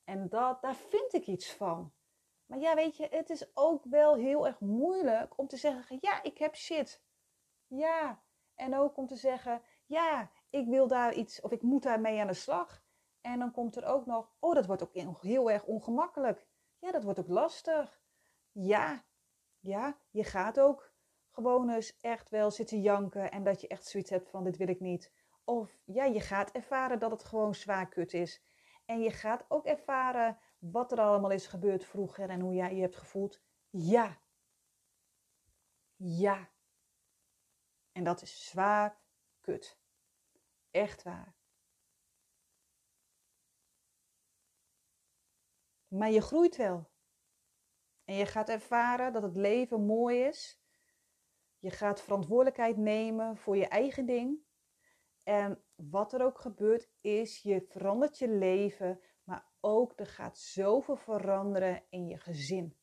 En 0.04 0.30
dat, 0.30 0.62
daar 0.62 0.76
vind 0.76 1.14
ik 1.14 1.28
iets 1.28 1.54
van. 1.54 1.94
Maar 2.46 2.60
ja, 2.60 2.76
weet 2.76 2.98
je, 2.98 3.08
het 3.12 3.30
is 3.30 3.56
ook 3.56 3.84
wel 3.84 4.16
heel 4.16 4.48
erg 4.48 4.60
moeilijk 4.60 5.38
om 5.38 5.48
te 5.48 5.58
zeggen: 5.58 5.98
ja, 6.02 6.24
ik 6.24 6.38
heb 6.38 6.56
shit. 6.56 7.04
Ja. 7.68 8.24
En 8.56 8.76
ook 8.78 8.98
om 8.98 9.08
te 9.08 9.16
zeggen: 9.16 9.62
ja, 9.86 10.32
ik 10.50 10.68
wil 10.68 10.88
daar 10.88 11.14
iets 11.14 11.42
of 11.42 11.52
ik 11.52 11.62
moet 11.62 11.84
daarmee 11.84 12.22
aan 12.22 12.28
de 12.28 12.34
slag. 12.34 12.84
En 13.22 13.40
dan 13.40 13.52
komt 13.52 13.76
er 13.76 13.86
ook 13.86 14.06
nog: 14.06 14.36
oh, 14.40 14.54
dat 14.54 14.66
wordt 14.66 14.84
ook 14.84 15.22
heel 15.22 15.52
erg 15.52 15.66
ongemakkelijk. 15.66 16.48
Ja, 16.80 16.92
dat 16.92 17.04
wordt 17.04 17.20
ook 17.20 17.28
lastig. 17.28 18.02
Ja, 18.52 19.04
ja, 19.64 19.98
je 20.10 20.24
gaat 20.24 20.60
ook 20.60 20.92
gewoon 21.32 21.70
eens 21.70 22.00
echt 22.02 22.30
wel 22.30 22.52
zitten 22.52 22.82
janken 22.82 23.32
en 23.32 23.44
dat 23.44 23.62
je 23.62 23.68
echt 23.68 23.86
zoiets 23.86 24.10
hebt 24.10 24.30
van: 24.30 24.44
dit 24.44 24.58
wil 24.58 24.68
ik 24.68 24.80
niet. 24.80 25.12
Of 25.44 25.78
ja, 25.86 26.04
je 26.04 26.20
gaat 26.20 26.52
ervaren 26.52 27.00
dat 27.00 27.12
het 27.12 27.24
gewoon 27.24 27.56
zwaar 27.56 27.90
kut 27.90 28.14
is. 28.14 28.42
En 28.86 29.02
je 29.02 29.12
gaat 29.12 29.46
ook 29.48 29.66
ervaren 29.66 30.38
wat 30.60 30.92
er 30.92 31.00
allemaal 31.00 31.32
is 31.32 31.48
gebeurd 31.48 31.86
vroeger 31.86 32.30
en 32.30 32.40
hoe 32.40 32.54
jij 32.54 32.76
je 32.76 32.82
hebt 32.82 32.96
gevoeld. 32.96 33.42
Ja. 33.70 34.18
Ja. 35.96 36.50
En 37.92 38.04
dat 38.04 38.22
is 38.22 38.50
zwaar 38.50 39.00
kut. 39.42 39.80
Echt 40.72 41.04
waar. 41.04 41.36
Maar 45.88 46.10
je 46.10 46.22
groeit 46.22 46.56
wel. 46.56 46.93
En 48.06 48.16
je 48.16 48.26
gaat 48.26 48.50
ervaren 48.50 49.14
dat 49.14 49.24
het 49.24 49.36
leven 49.36 49.86
mooi 49.86 50.20
is. 50.20 50.62
Je 51.58 51.70
gaat 51.70 52.02
verantwoordelijkheid 52.02 52.78
nemen 52.78 53.38
voor 53.38 53.58
je 53.58 53.68
eigen 53.68 54.06
ding. 54.06 54.40
En 55.24 55.64
wat 55.76 56.14
er 56.14 56.24
ook 56.24 56.40
gebeurt, 56.40 56.90
is 57.02 57.42
je 57.42 57.66
verandert 57.70 58.18
je 58.18 58.30
leven, 58.30 59.00
maar 59.24 59.52
ook 59.60 60.00
er 60.00 60.08
gaat 60.08 60.38
zoveel 60.38 60.96
veranderen 60.96 61.84
in 61.90 62.08
je 62.08 62.18
gezin. 62.18 62.78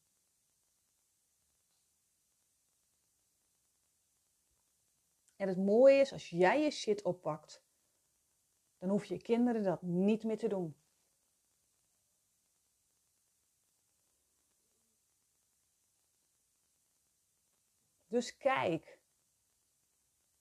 En 5.36 5.48
het 5.48 5.58
mooie 5.58 6.00
is, 6.00 6.12
als 6.12 6.30
jij 6.30 6.62
je 6.62 6.70
shit 6.70 7.02
oppakt, 7.02 7.64
dan 8.78 8.88
hoef 8.90 9.04
je 9.04 9.22
kinderen 9.22 9.62
dat 9.62 9.82
niet 9.82 10.24
meer 10.24 10.38
te 10.38 10.48
doen. 10.48 10.79
Dus 18.20 18.36
kijk, 18.36 19.00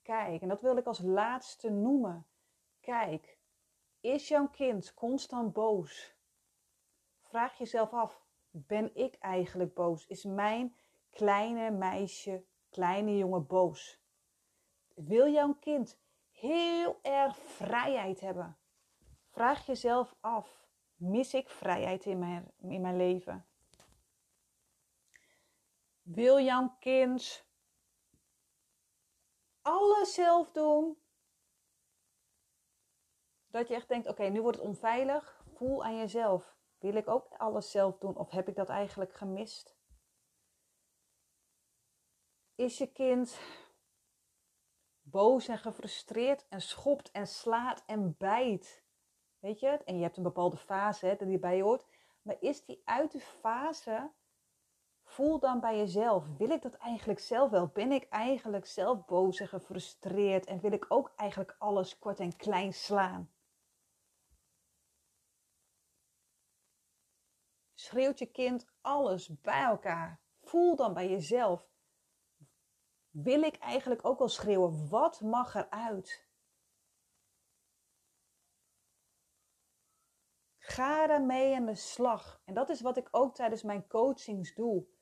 Kijk, 0.01 0.41
en 0.41 0.47
dat 0.47 0.61
wil 0.61 0.77
ik 0.77 0.85
als 0.85 0.99
laatste 0.99 1.69
noemen. 1.69 2.27
Kijk, 2.79 3.37
is 3.99 4.27
jouw 4.27 4.47
kind 4.47 4.93
constant 4.93 5.53
boos? 5.53 6.15
Vraag 7.21 7.57
jezelf 7.57 7.93
af, 7.93 8.25
ben 8.49 8.95
ik 8.95 9.15
eigenlijk 9.15 9.73
boos? 9.73 10.07
Is 10.07 10.23
mijn 10.23 10.75
kleine 11.09 11.71
meisje, 11.71 12.45
kleine 12.69 13.17
jongen 13.17 13.47
boos? 13.47 14.01
Wil 14.95 15.27
jouw 15.27 15.53
kind 15.53 15.99
heel 16.31 16.99
erg 17.01 17.37
vrijheid 17.37 18.19
hebben? 18.19 18.57
Vraag 19.29 19.65
jezelf 19.65 20.15
af, 20.19 20.67
mis 20.95 21.33
ik 21.33 21.49
vrijheid 21.49 22.05
in 22.05 22.19
mijn, 22.19 22.51
in 22.57 22.81
mijn 22.81 22.97
leven? 22.97 23.45
Wil 26.01 26.39
jouw 26.39 26.75
kind 26.79 27.48
alles 29.69 30.13
zelf 30.13 30.51
doen. 30.51 30.97
Dat 33.47 33.67
je 33.67 33.73
echt 33.73 33.87
denkt, 33.87 34.07
oké, 34.07 34.23
nu 34.23 34.41
wordt 34.41 34.57
het 34.57 34.67
onveilig. 34.67 35.43
Voel 35.53 35.83
aan 35.83 35.97
jezelf. 35.97 36.57
Wil 36.79 36.95
ik 36.95 37.07
ook 37.07 37.27
alles 37.37 37.71
zelf 37.71 37.97
doen 37.97 38.15
of 38.15 38.29
heb 38.29 38.47
ik 38.47 38.55
dat 38.55 38.69
eigenlijk 38.69 39.13
gemist? 39.13 39.77
Is 42.55 42.77
je 42.77 42.91
kind 42.91 43.39
boos 45.01 45.47
en 45.47 45.57
gefrustreerd 45.57 46.47
en 46.47 46.61
schopt 46.61 47.11
en 47.11 47.27
slaat 47.27 47.83
en 47.85 48.15
bijt? 48.17 48.83
Weet 49.39 49.59
je 49.59 49.67
het? 49.67 49.83
En 49.83 49.97
je 49.97 50.03
hebt 50.03 50.17
een 50.17 50.23
bepaalde 50.23 50.57
fase 50.57 51.05
hè, 51.05 51.15
die 51.15 51.33
erbij 51.33 51.61
hoort. 51.61 51.85
Maar 52.21 52.37
is 52.39 52.65
die 52.65 52.81
uit 52.85 53.11
de 53.11 53.19
fase 53.19 54.11
Voel 55.09 55.39
dan 55.39 55.59
bij 55.59 55.77
jezelf, 55.77 56.25
wil 56.37 56.49
ik 56.49 56.61
dat 56.61 56.73
eigenlijk 56.73 57.19
zelf 57.19 57.49
wel? 57.49 57.67
Ben 57.67 57.91
ik 57.91 58.09
eigenlijk 58.09 58.65
zelf 58.65 59.05
boos 59.05 59.39
en 59.39 59.47
gefrustreerd 59.47 60.45
en 60.45 60.59
wil 60.59 60.71
ik 60.71 60.85
ook 60.87 61.13
eigenlijk 61.15 61.55
alles 61.59 61.99
kort 61.99 62.19
en 62.19 62.35
klein 62.35 62.73
slaan? 62.73 63.31
Schreeuwt 67.73 68.19
je 68.19 68.25
kind 68.25 68.67
alles 68.81 69.41
bij 69.41 69.63
elkaar? 69.63 70.21
Voel 70.41 70.75
dan 70.75 70.93
bij 70.93 71.09
jezelf, 71.09 71.67
wil 73.09 73.41
ik 73.41 73.55
eigenlijk 73.55 74.05
ook 74.05 74.19
wel 74.19 74.27
schreeuwen? 74.27 74.89
Wat 74.89 75.21
mag 75.21 75.55
eruit? 75.55 76.27
Ga 80.57 81.07
daarmee 81.07 81.55
aan 81.55 81.65
de 81.65 81.75
slag. 81.75 82.41
En 82.45 82.53
dat 82.53 82.69
is 82.69 82.81
wat 82.81 82.97
ik 82.97 83.07
ook 83.11 83.35
tijdens 83.35 83.63
mijn 83.63 83.87
coachings 83.87 84.53
doe 84.53 84.97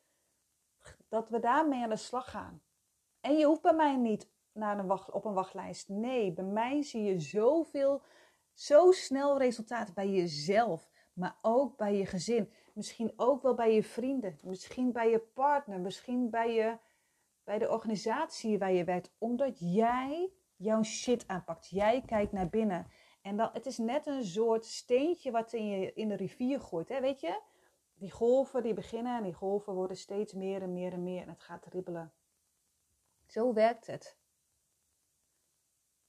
dat 1.10 1.30
we 1.30 1.39
daarmee 1.39 1.84
aan 1.84 1.89
de 1.89 1.95
slag 1.95 2.32
gaan. 2.32 2.62
En 3.21 3.38
je 3.38 3.45
hoeft 3.45 3.62
bij 3.62 3.73
mij 3.73 3.95
niet 3.95 4.30
naar 4.54 4.80
een 4.80 4.88
wacht, 4.88 5.12
op 5.12 5.26
een 5.26 5.34
wachtlijst. 5.34 5.89
Nee, 5.89 6.34
bij 6.34 6.43
mij 6.43 6.84
zie 6.84 7.04
je 7.04 7.19
zoveel, 7.19 8.02
zo 8.54 8.91
snel 8.91 9.38
resultaat 9.38 9.93
bij 9.93 10.10
jezelf, 10.10 10.89
maar 11.13 11.38
ook 11.41 11.78
bij 11.78 11.97
je 11.97 12.06
gezin. 12.06 12.52
Misschien 12.73 13.13
ook 13.15 13.41
wel 13.41 13.54
bij 13.54 13.73
je 13.73 13.84
vrienden, 13.84 14.39
misschien 14.43 14.91
bij 14.91 15.10
je 15.10 15.19
partner, 15.19 15.80
misschien 15.80 16.30
bij, 16.30 16.54
je, 16.54 16.78
bij 17.43 17.60
de 17.60 17.69
organisatie 17.69 18.58
waar 18.58 18.71
je 18.71 18.84
werkt. 18.84 19.15
Omdat 19.17 19.58
jij 19.60 20.32
jouw 20.56 20.84
shit 20.84 21.28
aanpakt. 21.28 21.69
Jij 21.69 22.04
kijkt 22.06 22.32
naar 22.32 22.50
binnen. 22.50 22.88
En 23.21 23.38
dan, 23.38 23.50
het 23.54 23.65
is 23.65 23.78
net 23.78 24.08
een 24.08 24.26
soort 24.26 24.65
steentje 24.65 25.32
wat 25.32 25.54
in, 25.54 25.67
je, 25.67 25.93
in 25.93 26.08
de 26.08 26.15
rivier 26.15 26.60
gooit. 26.60 26.89
Hè? 26.89 27.02
Weet 27.02 27.19
je? 27.19 27.41
Die 27.98 28.12
golven 28.12 28.64
die 28.64 28.74
beginnen 28.74 29.18
en 29.18 29.24
die 29.24 29.34
golven 29.34 29.74
worden 29.74 29.98
steeds 29.98 30.34
meer 30.34 30.62
en 30.62 30.74
meer 30.74 30.94
en 30.94 31.04
meer 31.04 31.22
en 31.22 31.30
het 31.30 31.42
gaat 31.42 31.66
ribbelen. 31.66 32.14
Zo 33.26 33.54
werkt 33.54 33.88
het. 33.88 34.18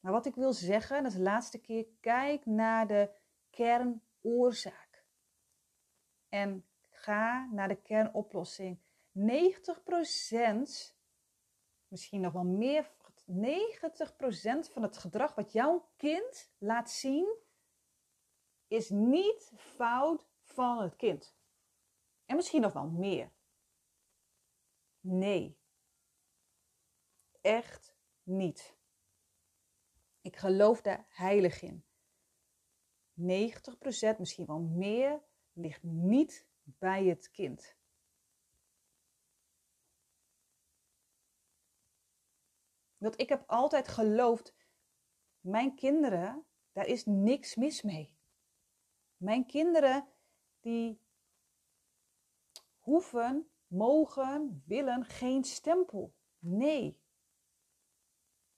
Maar 0.01 0.12
wat 0.12 0.27
ik 0.27 0.35
wil 0.35 0.53
zeggen, 0.53 1.03
dat 1.03 1.12
is 1.12 1.18
de 1.18 1.22
laatste 1.22 1.61
keer, 1.61 1.87
kijk 2.01 2.46
naar 2.46 2.87
de 2.87 3.11
kernoorzaak. 3.51 5.05
En 6.29 6.66
ga 6.90 7.48
naar 7.53 7.68
de 7.68 7.83
kernoplossing. 7.83 8.79
90%, 9.12 9.20
misschien 11.88 12.20
nog 12.20 12.33
wel 12.33 12.44
meer, 12.44 12.90
90% 13.27 13.33
van 14.72 14.83
het 14.83 14.96
gedrag 14.96 15.35
wat 15.35 15.53
jouw 15.53 15.88
kind 15.96 16.51
laat 16.59 16.90
zien, 16.90 17.37
is 18.66 18.90
niet 18.90 19.53
fout 19.55 20.27
van 20.42 20.83
het 20.83 20.96
kind. 20.96 21.38
En 22.28 22.36
misschien 22.36 22.60
nog 22.60 22.72
wel 22.72 22.88
meer. 22.88 23.32
Nee. 25.00 25.58
Echt 27.40 27.96
niet. 28.22 28.76
Ik 30.20 30.36
geloof 30.36 30.80
daar 30.80 31.06
heilig 31.08 31.62
in. 31.62 31.84
90%, 33.14 34.18
misschien 34.18 34.46
wel 34.46 34.60
meer, 34.60 35.22
ligt 35.52 35.82
niet 35.82 36.48
bij 36.62 37.04
het 37.04 37.30
kind. 37.30 37.76
Want 42.96 43.20
ik 43.20 43.28
heb 43.28 43.44
altijd 43.46 43.88
geloofd, 43.88 44.54
mijn 45.40 45.74
kinderen, 45.74 46.46
daar 46.72 46.86
is 46.86 47.04
niks 47.04 47.54
mis 47.54 47.82
mee. 47.82 48.18
Mijn 49.16 49.46
kinderen, 49.46 50.08
die 50.60 51.00
hoeven, 52.88 53.51
mogen, 53.66 54.62
willen 54.66 55.05
geen 55.05 55.44
stempel. 55.44 56.14
Nee. 56.38 57.01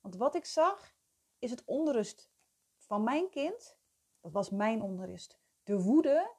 Want 0.00 0.16
wat 0.16 0.34
ik 0.34 0.44
zag 0.44 0.94
is 1.38 1.50
het 1.50 1.64
onrust 1.64 2.30
van 2.76 3.02
mijn 3.02 3.30
kind 3.30 3.78
Dat 4.20 4.32
was 4.32 4.50
mijn 4.50 4.82
onrust. 4.82 5.38
De 5.62 5.82
woede 5.82 6.34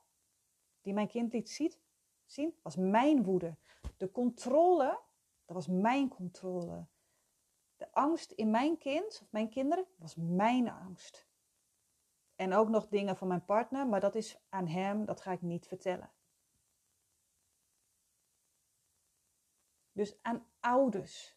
die 0.82 0.94
mijn 0.94 1.08
kind 1.08 1.34
liet 1.34 1.50
ziet, 1.50 1.80
zien, 2.26 2.60
was 2.62 2.76
mijn 2.76 3.24
woede. 3.24 3.58
De 3.98 4.12
controle, 4.12 5.00
dat 5.46 5.56
was 5.56 5.68
mijn 5.68 6.10
controle. 6.10 6.88
De 7.76 7.94
angst 7.94 8.32
in 8.32 8.52
mijn 8.52 8.78
kind, 8.78 9.20
of 9.22 9.32
mijn 9.32 9.50
kinderen, 9.50 9.86
was 9.96 10.16
mijn 10.16 10.70
angst. 10.70 11.28
En 12.36 12.54
ook 12.54 12.70
nog 12.70 12.88
dingen 12.88 13.18
van 13.18 13.28
mijn 13.28 13.46
partner, 13.46 13.88
maar 13.88 14.00
dat 14.00 14.16
is 14.16 14.40
aan 14.50 14.68
hem, 14.68 15.06
dat 15.06 15.22
ga 15.22 15.32
ik 15.32 15.42
niet 15.42 15.68
vertellen. 15.68 16.12
Dus 20.02 20.18
aan 20.22 20.48
ouders, 20.60 21.36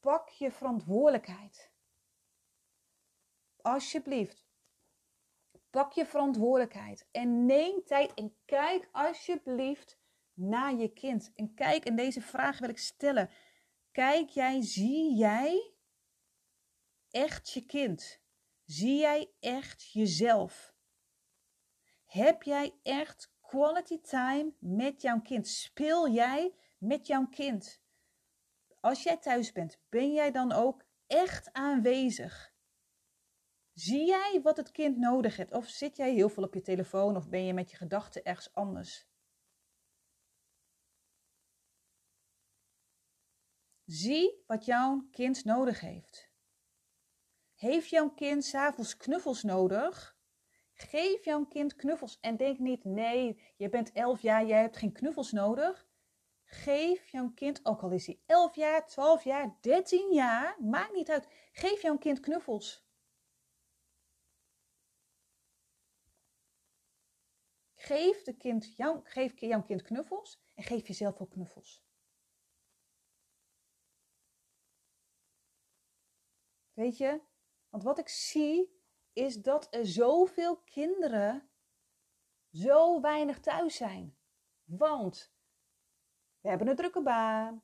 pak 0.00 0.28
je 0.28 0.50
verantwoordelijkheid. 0.50 1.72
Alsjeblieft, 3.62 4.46
pak 5.70 5.92
je 5.92 6.06
verantwoordelijkheid 6.06 7.08
en 7.10 7.46
neem 7.46 7.84
tijd 7.84 8.14
en 8.14 8.36
kijk 8.44 8.88
alsjeblieft 8.92 9.98
naar 10.32 10.74
je 10.74 10.88
kind. 10.88 11.32
En 11.34 11.54
kijk, 11.54 11.84
en 11.84 11.96
deze 11.96 12.20
vraag 12.20 12.58
wil 12.58 12.68
ik 12.68 12.78
stellen. 12.78 13.30
Kijk 13.92 14.28
jij, 14.28 14.62
zie 14.62 15.14
jij 15.14 15.72
echt 17.10 17.52
je 17.52 17.66
kind? 17.66 18.20
Zie 18.64 18.98
jij 18.98 19.30
echt 19.40 19.92
jezelf? 19.92 20.74
Heb 22.04 22.42
jij 22.42 22.74
echt 22.82 23.34
quality 23.40 24.00
time 24.00 24.52
met 24.58 25.02
jouw 25.02 25.20
kind? 25.20 25.48
Speel 25.48 26.08
jij 26.08 26.54
met 26.78 27.06
jouw 27.06 27.26
kind? 27.26 27.82
Als 28.80 29.02
jij 29.02 29.16
thuis 29.16 29.52
bent, 29.52 29.78
ben 29.88 30.12
jij 30.12 30.30
dan 30.30 30.52
ook 30.52 30.84
echt 31.06 31.52
aanwezig? 31.52 32.54
Zie 33.72 34.06
jij 34.06 34.40
wat 34.42 34.56
het 34.56 34.70
kind 34.70 34.96
nodig 34.96 35.36
heeft? 35.36 35.52
Of 35.52 35.68
zit 35.68 35.96
jij 35.96 36.12
heel 36.12 36.28
veel 36.28 36.42
op 36.42 36.54
je 36.54 36.62
telefoon 36.62 37.16
of 37.16 37.28
ben 37.28 37.44
je 37.44 37.52
met 37.52 37.70
je 37.70 37.76
gedachten 37.76 38.24
ergens 38.24 38.54
anders? 38.54 39.06
Zie 43.84 44.42
wat 44.46 44.64
jouw 44.64 45.08
kind 45.10 45.44
nodig 45.44 45.80
heeft. 45.80 46.30
Heeft 47.54 47.88
jouw 47.88 48.10
kind 48.10 48.44
s'avonds 48.44 48.96
knuffels 48.96 49.42
nodig? 49.42 50.16
Geef 50.72 51.24
jouw 51.24 51.44
kind 51.44 51.74
knuffels 51.74 52.18
en 52.20 52.36
denk 52.36 52.58
niet, 52.58 52.84
nee, 52.84 53.40
je 53.56 53.68
bent 53.68 53.92
11 53.92 54.22
jaar, 54.22 54.46
jij 54.46 54.60
hebt 54.60 54.76
geen 54.76 54.92
knuffels 54.92 55.32
nodig. 55.32 55.86
Geef 56.46 57.08
jouw 57.08 57.30
kind, 57.34 57.66
ook 57.66 57.82
al 57.82 57.90
is 57.90 58.06
hij 58.06 58.20
11 58.26 58.54
jaar, 58.54 58.86
12 58.86 59.24
jaar, 59.24 59.56
13 59.60 60.12
jaar, 60.12 60.62
maakt 60.62 60.92
niet 60.92 61.10
uit. 61.10 61.28
Geef 61.52 61.82
jouw 61.82 61.98
kind 61.98 62.20
knuffels. 62.20 62.84
Geef, 67.74 68.22
de 68.22 68.36
kind 68.36 68.74
jou, 68.76 69.00
geef 69.04 69.40
jouw 69.40 69.62
kind 69.62 69.82
knuffels 69.82 70.40
en 70.54 70.62
geef 70.62 70.86
jezelf 70.86 71.20
ook 71.20 71.30
knuffels. 71.30 71.84
Weet 76.72 76.96
je, 76.96 77.20
want 77.68 77.82
wat 77.82 77.98
ik 77.98 78.08
zie 78.08 78.80
is 79.12 79.42
dat 79.42 79.74
er 79.74 79.86
zoveel 79.86 80.56
kinderen 80.56 81.50
zo 82.50 83.00
weinig 83.00 83.40
thuis 83.40 83.76
zijn. 83.76 84.18
Want 84.64 85.35
we 86.46 86.52
hebben 86.52 86.70
een 86.70 86.76
drukke 86.76 87.02
baan. 87.02 87.62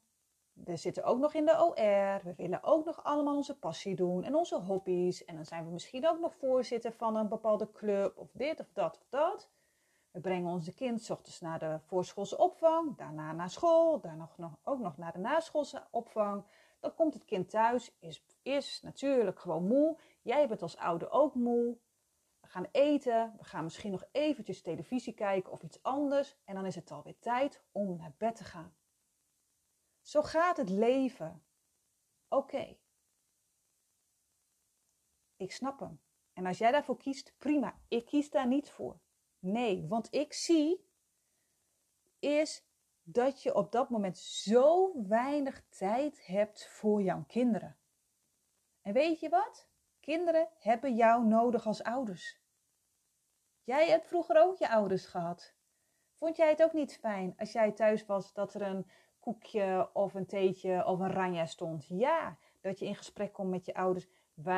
We 0.52 0.76
zitten 0.76 1.04
ook 1.04 1.18
nog 1.18 1.34
in 1.34 1.44
de 1.44 1.64
OR. 1.64 2.20
We 2.24 2.34
willen 2.36 2.62
ook 2.62 2.84
nog 2.84 3.04
allemaal 3.04 3.36
onze 3.36 3.58
passie 3.58 3.94
doen 3.94 4.24
en 4.24 4.34
onze 4.34 4.60
hobby's. 4.60 5.24
En 5.24 5.34
dan 5.34 5.44
zijn 5.44 5.64
we 5.64 5.70
misschien 5.70 6.08
ook 6.08 6.20
nog 6.20 6.34
voorzitter 6.34 6.92
van 6.92 7.16
een 7.16 7.28
bepaalde 7.28 7.72
club 7.72 8.18
of 8.18 8.30
dit 8.32 8.60
of 8.60 8.72
dat 8.72 8.98
of 8.98 9.06
dat. 9.08 9.50
We 10.10 10.20
brengen 10.20 10.52
onze 10.52 10.74
kind 10.74 11.10
ochtends 11.10 11.40
naar 11.40 11.58
de 11.58 11.78
voorschoolse 11.80 12.38
opvang, 12.38 12.96
daarna 12.96 13.32
naar 13.32 13.50
school, 13.50 14.00
daarna 14.00 14.28
nog, 14.36 14.56
ook 14.62 14.78
nog 14.78 14.96
naar 14.96 15.12
de 15.12 15.18
naschoolse 15.18 15.86
opvang. 15.90 16.44
Dan 16.80 16.94
komt 16.94 17.14
het 17.14 17.24
kind 17.24 17.50
thuis, 17.50 17.96
is, 17.98 18.24
is 18.42 18.80
natuurlijk 18.82 19.40
gewoon 19.40 19.66
moe. 19.66 19.98
Jij 20.22 20.48
bent 20.48 20.62
als 20.62 20.76
ouder 20.76 21.10
ook 21.10 21.34
moe. 21.34 21.76
Gaan 22.52 22.68
eten, 22.72 23.34
we 23.38 23.44
gaan 23.44 23.64
misschien 23.64 23.90
nog 23.90 24.04
eventjes 24.10 24.62
televisie 24.62 25.14
kijken 25.14 25.52
of 25.52 25.62
iets 25.62 25.82
anders. 25.82 26.36
En 26.44 26.54
dan 26.54 26.66
is 26.66 26.74
het 26.74 26.90
alweer 26.90 27.18
tijd 27.18 27.62
om 27.70 27.96
naar 27.96 28.14
bed 28.18 28.36
te 28.36 28.44
gaan. 28.44 28.76
Zo 30.00 30.22
gaat 30.22 30.56
het 30.56 30.68
leven. 30.68 31.44
Oké. 32.28 32.76
Ik 35.36 35.52
snap 35.52 35.80
hem. 35.80 36.00
En 36.32 36.46
als 36.46 36.58
jij 36.58 36.70
daarvoor 36.70 36.96
kiest, 36.96 37.34
prima. 37.38 37.80
Ik 37.88 38.06
kies 38.06 38.30
daar 38.30 38.46
niet 38.46 38.70
voor. 38.70 39.00
Nee, 39.38 39.86
want 39.88 40.14
ik 40.14 40.32
zie 40.32 40.88
is 42.18 42.66
dat 43.02 43.42
je 43.42 43.54
op 43.54 43.72
dat 43.72 43.90
moment 43.90 44.18
zo 44.18 44.92
weinig 45.06 45.64
tijd 45.68 46.26
hebt 46.26 46.68
voor 46.68 47.02
jouw 47.02 47.24
kinderen. 47.24 47.78
En 48.80 48.92
weet 48.92 49.20
je 49.20 49.28
wat? 49.28 49.68
Kinderen 50.00 50.48
hebben 50.58 50.94
jou 50.94 51.26
nodig 51.26 51.66
als 51.66 51.82
ouders. 51.82 52.41
Jij 53.64 53.88
hebt 53.88 54.06
vroeger 54.06 54.42
ook 54.42 54.58
je 54.58 54.68
ouders 54.68 55.06
gehad. 55.06 55.54
Vond 56.14 56.36
jij 56.36 56.48
het 56.48 56.62
ook 56.62 56.72
niet 56.72 56.98
fijn 56.98 57.34
als 57.36 57.52
jij 57.52 57.72
thuis 57.72 58.06
was 58.06 58.32
dat 58.32 58.54
er 58.54 58.62
een 58.62 58.90
koekje 59.20 59.90
of 59.92 60.14
een 60.14 60.26
theetje 60.26 60.86
of 60.86 60.98
een 60.98 61.12
ranja 61.12 61.46
stond? 61.46 61.86
Ja, 61.88 62.38
dat 62.60 62.78
je 62.78 62.86
in 62.86 62.96
gesprek 62.96 63.32
kon 63.32 63.48
met 63.50 63.66
je 63.66 63.74
ouders 63.74 64.08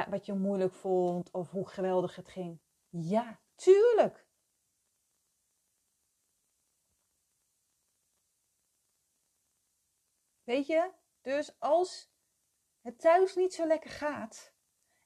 wat 0.08 0.26
je 0.26 0.34
moeilijk 0.34 0.74
vond 0.74 1.30
of 1.30 1.50
hoe 1.50 1.68
geweldig 1.68 2.16
het 2.16 2.28
ging. 2.28 2.60
Ja, 2.88 3.40
tuurlijk. 3.54 4.26
Weet 10.44 10.66
je? 10.66 10.90
Dus 11.20 11.60
als 11.60 12.12
het 12.80 13.00
thuis 13.00 13.34
niet 13.34 13.54
zo 13.54 13.66
lekker 13.66 13.90
gaat 13.90 14.52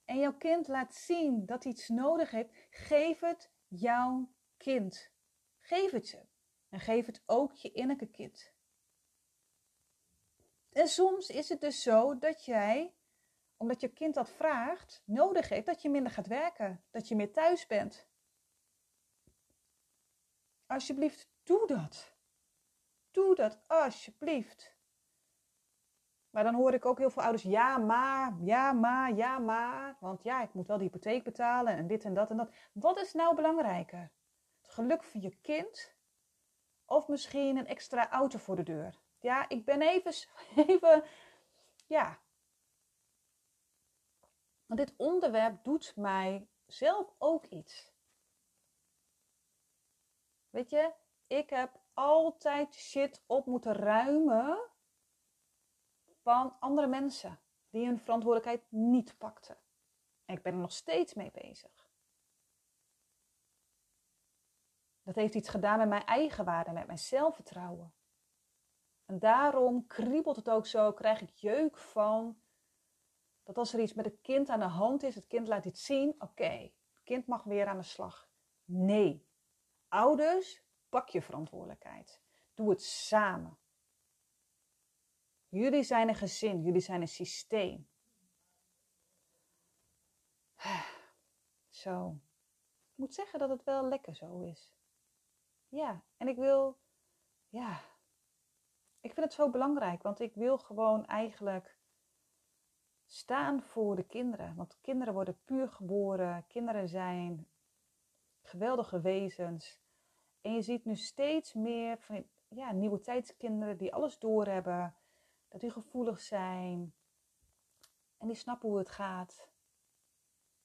en 0.04 0.18
jouw 0.18 0.36
kind 0.36 0.68
laat 0.68 0.94
zien 0.94 1.46
dat 1.46 1.64
iets 1.64 1.88
nodig 1.88 2.30
heeft, 2.30 2.50
geef 2.70 3.20
het 3.20 3.50
jouw 3.68 4.34
kind. 4.56 5.10
Geef 5.58 5.90
het 5.90 6.08
ze. 6.08 6.26
En 6.68 6.80
geef 6.80 7.06
het 7.06 7.22
ook 7.26 7.54
je 7.54 7.72
innerlijke 7.72 8.10
kind. 8.10 8.52
En 10.72 10.88
soms 10.88 11.28
is 11.28 11.48
het 11.48 11.60
dus 11.60 11.82
zo 11.82 12.18
dat 12.18 12.44
jij, 12.44 12.94
omdat 13.56 13.80
je 13.80 13.88
kind 13.88 14.14
dat 14.14 14.30
vraagt, 14.30 15.02
nodig 15.04 15.48
heeft 15.48 15.66
dat 15.66 15.82
je 15.82 15.90
minder 15.90 16.12
gaat 16.12 16.26
werken, 16.26 16.84
dat 16.90 17.08
je 17.08 17.16
meer 17.16 17.32
thuis 17.32 17.66
bent. 17.66 18.08
Alsjeblieft, 20.66 21.28
doe 21.42 21.66
dat. 21.66 22.16
Doe 23.10 23.34
dat, 23.34 23.60
alsjeblieft. 23.66 24.77
Maar 26.30 26.44
dan 26.44 26.54
hoor 26.54 26.74
ik 26.74 26.86
ook 26.86 26.98
heel 26.98 27.10
veel 27.10 27.22
ouders, 27.22 27.42
ja 27.42 27.78
maar, 27.78 28.34
ja 28.40 28.72
maar, 28.72 29.12
ja 29.14 29.38
maar. 29.38 29.96
Want 30.00 30.22
ja, 30.22 30.42
ik 30.42 30.54
moet 30.54 30.66
wel 30.66 30.78
de 30.78 30.84
hypotheek 30.84 31.24
betalen 31.24 31.76
en 31.76 31.86
dit 31.86 32.04
en 32.04 32.14
dat 32.14 32.30
en 32.30 32.36
dat. 32.36 32.54
Wat 32.72 32.98
is 32.98 33.12
nou 33.12 33.34
belangrijker? 33.34 34.10
Het 34.60 34.70
geluk 34.70 35.04
van 35.04 35.20
je 35.20 35.36
kind 35.40 35.94
of 36.84 37.08
misschien 37.08 37.56
een 37.56 37.66
extra 37.66 38.10
auto 38.10 38.38
voor 38.38 38.56
de 38.56 38.62
deur? 38.62 38.98
Ja, 39.20 39.48
ik 39.48 39.64
ben 39.64 39.82
even, 39.82 40.12
even, 40.66 41.04
ja. 41.86 42.18
Want 44.66 44.80
dit 44.80 44.94
onderwerp 44.96 45.64
doet 45.64 45.92
mij 45.96 46.48
zelf 46.66 47.14
ook 47.18 47.46
iets. 47.46 47.92
Weet 50.50 50.70
je, 50.70 50.92
ik 51.26 51.50
heb 51.50 51.80
altijd 51.94 52.74
shit 52.74 53.22
op 53.26 53.46
moeten 53.46 53.72
ruimen 53.72 54.58
van 56.28 56.56
andere 56.60 56.86
mensen 56.86 57.40
die 57.70 57.86
hun 57.86 57.98
verantwoordelijkheid 57.98 58.62
niet 58.68 59.18
pakten. 59.18 59.56
En 60.24 60.36
ik 60.36 60.42
ben 60.42 60.52
er 60.52 60.58
nog 60.58 60.72
steeds 60.72 61.14
mee 61.14 61.30
bezig. 61.30 61.90
Dat 65.02 65.14
heeft 65.14 65.34
iets 65.34 65.48
gedaan 65.48 65.78
met 65.78 65.88
mijn 65.88 66.04
eigen 66.04 66.44
waarde, 66.44 66.72
met 66.72 66.86
mijn 66.86 66.98
zelfvertrouwen. 66.98 67.94
En 69.04 69.18
daarom 69.18 69.86
kriebelt 69.86 70.36
het 70.36 70.50
ook 70.50 70.66
zo, 70.66 70.92
krijg 70.92 71.20
ik 71.20 71.30
jeuk 71.30 71.76
van 71.76 72.40
dat 73.42 73.58
als 73.58 73.72
er 73.72 73.80
iets 73.80 73.94
met 73.94 74.04
het 74.04 74.20
kind 74.20 74.48
aan 74.48 74.60
de 74.60 74.66
hand 74.66 75.02
is, 75.02 75.14
het 75.14 75.26
kind 75.26 75.48
laat 75.48 75.64
iets 75.64 75.84
zien, 75.84 76.14
oké, 76.18 76.72
het 76.92 77.02
kind 77.04 77.26
mag 77.26 77.44
weer 77.44 77.66
aan 77.66 77.78
de 77.78 77.82
slag. 77.82 78.28
Nee, 78.64 79.28
ouders, 79.88 80.62
pak 80.88 81.08
je 81.08 81.22
verantwoordelijkheid. 81.22 82.22
Doe 82.54 82.70
het 82.70 82.82
samen. 82.82 83.58
Jullie 85.48 85.82
zijn 85.82 86.08
een 86.08 86.14
gezin, 86.14 86.62
jullie 86.62 86.80
zijn 86.80 87.00
een 87.00 87.08
systeem. 87.08 87.88
Zo. 91.68 92.18
Ik 92.90 92.96
moet 92.96 93.14
zeggen 93.14 93.38
dat 93.38 93.48
het 93.48 93.64
wel 93.64 93.88
lekker 93.88 94.14
zo 94.14 94.40
is. 94.40 94.72
Ja, 95.68 96.02
en 96.16 96.28
ik 96.28 96.36
wil, 96.36 96.78
ja, 97.48 97.80
ik 99.00 99.12
vind 99.12 99.26
het 99.26 99.32
zo 99.32 99.50
belangrijk, 99.50 100.02
want 100.02 100.20
ik 100.20 100.34
wil 100.34 100.58
gewoon 100.58 101.06
eigenlijk 101.06 101.78
staan 103.06 103.62
voor 103.62 103.96
de 103.96 104.06
kinderen. 104.06 104.54
Want 104.54 104.78
kinderen 104.80 105.14
worden 105.14 105.40
puur 105.44 105.68
geboren, 105.68 106.46
kinderen 106.46 106.88
zijn 106.88 107.48
geweldige 108.42 109.00
wezens. 109.00 109.80
En 110.40 110.54
je 110.54 110.62
ziet 110.62 110.84
nu 110.84 110.96
steeds 110.96 111.54
meer 111.54 111.98
van 111.98 112.26
ja, 112.48 112.72
nieuwe 112.72 113.00
tijdskinderen 113.00 113.76
die 113.76 113.94
alles 113.94 114.18
doorhebben, 114.18 114.94
dat 115.48 115.60
die 115.60 115.70
gevoelig 115.70 116.20
zijn 116.20 116.94
en 118.16 118.26
die 118.26 118.36
snappen 118.36 118.68
hoe 118.68 118.78
het 118.78 118.90
gaat. 118.90 119.50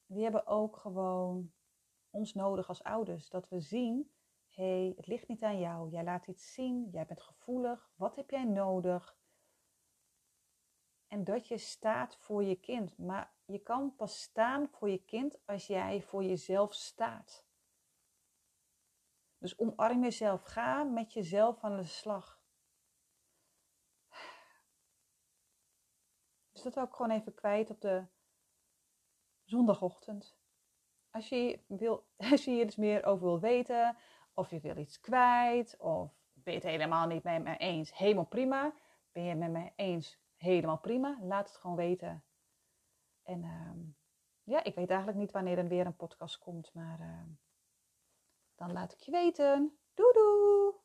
Die 0.06 0.22
hebben 0.22 0.46
ook 0.46 0.76
gewoon 0.76 1.52
ons 2.10 2.34
nodig 2.34 2.68
als 2.68 2.82
ouders, 2.82 3.28
dat 3.28 3.48
we 3.48 3.60
zien, 3.60 4.12
hé, 4.48 4.80
hey, 4.80 4.92
het 4.96 5.06
ligt 5.06 5.28
niet 5.28 5.42
aan 5.42 5.58
jou, 5.58 5.90
jij 5.90 6.04
laat 6.04 6.26
iets 6.26 6.52
zien, 6.52 6.88
jij 6.90 7.06
bent 7.06 7.22
gevoelig, 7.22 7.90
wat 7.96 8.16
heb 8.16 8.30
jij 8.30 8.44
nodig? 8.44 9.16
En 11.14 11.24
dat 11.24 11.48
je 11.48 11.58
staat 11.58 12.16
voor 12.16 12.44
je 12.44 12.54
kind. 12.54 12.98
Maar 12.98 13.34
je 13.44 13.58
kan 13.58 13.94
pas 13.96 14.22
staan 14.22 14.68
voor 14.68 14.90
je 14.90 15.04
kind 15.04 15.38
als 15.46 15.66
jij 15.66 16.02
voor 16.02 16.24
jezelf 16.24 16.74
staat. 16.74 17.44
Dus 19.38 19.58
omarm 19.58 20.02
jezelf. 20.02 20.42
Ga 20.42 20.84
met 20.84 21.12
jezelf 21.12 21.60
aan 21.60 21.76
de 21.76 21.84
slag. 21.84 22.42
Dat 26.72 26.88
ik 26.88 26.94
gewoon 26.94 27.10
even 27.10 27.34
kwijt 27.34 27.70
op 27.70 27.80
de 27.80 28.04
zondagochtend. 29.44 30.36
Als 31.10 31.28
je, 31.28 31.60
wil, 31.66 32.06
als 32.30 32.44
je 32.44 32.50
hier 32.50 32.64
dus 32.64 32.76
meer 32.76 33.04
over 33.04 33.26
wil 33.26 33.40
weten, 33.40 33.96
of 34.34 34.50
je 34.50 34.60
wil 34.60 34.76
iets 34.76 35.00
kwijt, 35.00 35.76
of 35.78 36.12
ben 36.32 36.52
je 36.52 36.58
het 36.58 36.68
helemaal 36.68 37.06
niet 37.06 37.22
met 37.22 37.42
me 37.42 37.56
eens, 37.56 37.96
helemaal 37.96 38.26
prima. 38.26 38.74
Ben 39.12 39.22
je 39.22 39.28
het 39.28 39.38
met 39.38 39.50
me 39.50 39.72
eens, 39.76 40.18
helemaal 40.36 40.78
prima. 40.78 41.18
Laat 41.20 41.48
het 41.48 41.56
gewoon 41.56 41.76
weten. 41.76 42.24
En 43.22 43.42
uh, 43.42 43.94
ja, 44.42 44.64
ik 44.64 44.74
weet 44.74 44.88
eigenlijk 44.88 45.18
niet 45.18 45.32
wanneer 45.32 45.58
er 45.58 45.68
weer 45.68 45.86
een 45.86 45.96
podcast 45.96 46.38
komt, 46.38 46.74
maar 46.74 47.00
uh, 47.00 47.22
dan 48.54 48.72
laat 48.72 48.92
ik 48.92 48.98
je 48.98 49.10
weten. 49.10 49.78
Doei 49.94 50.12
doei! 50.12 50.83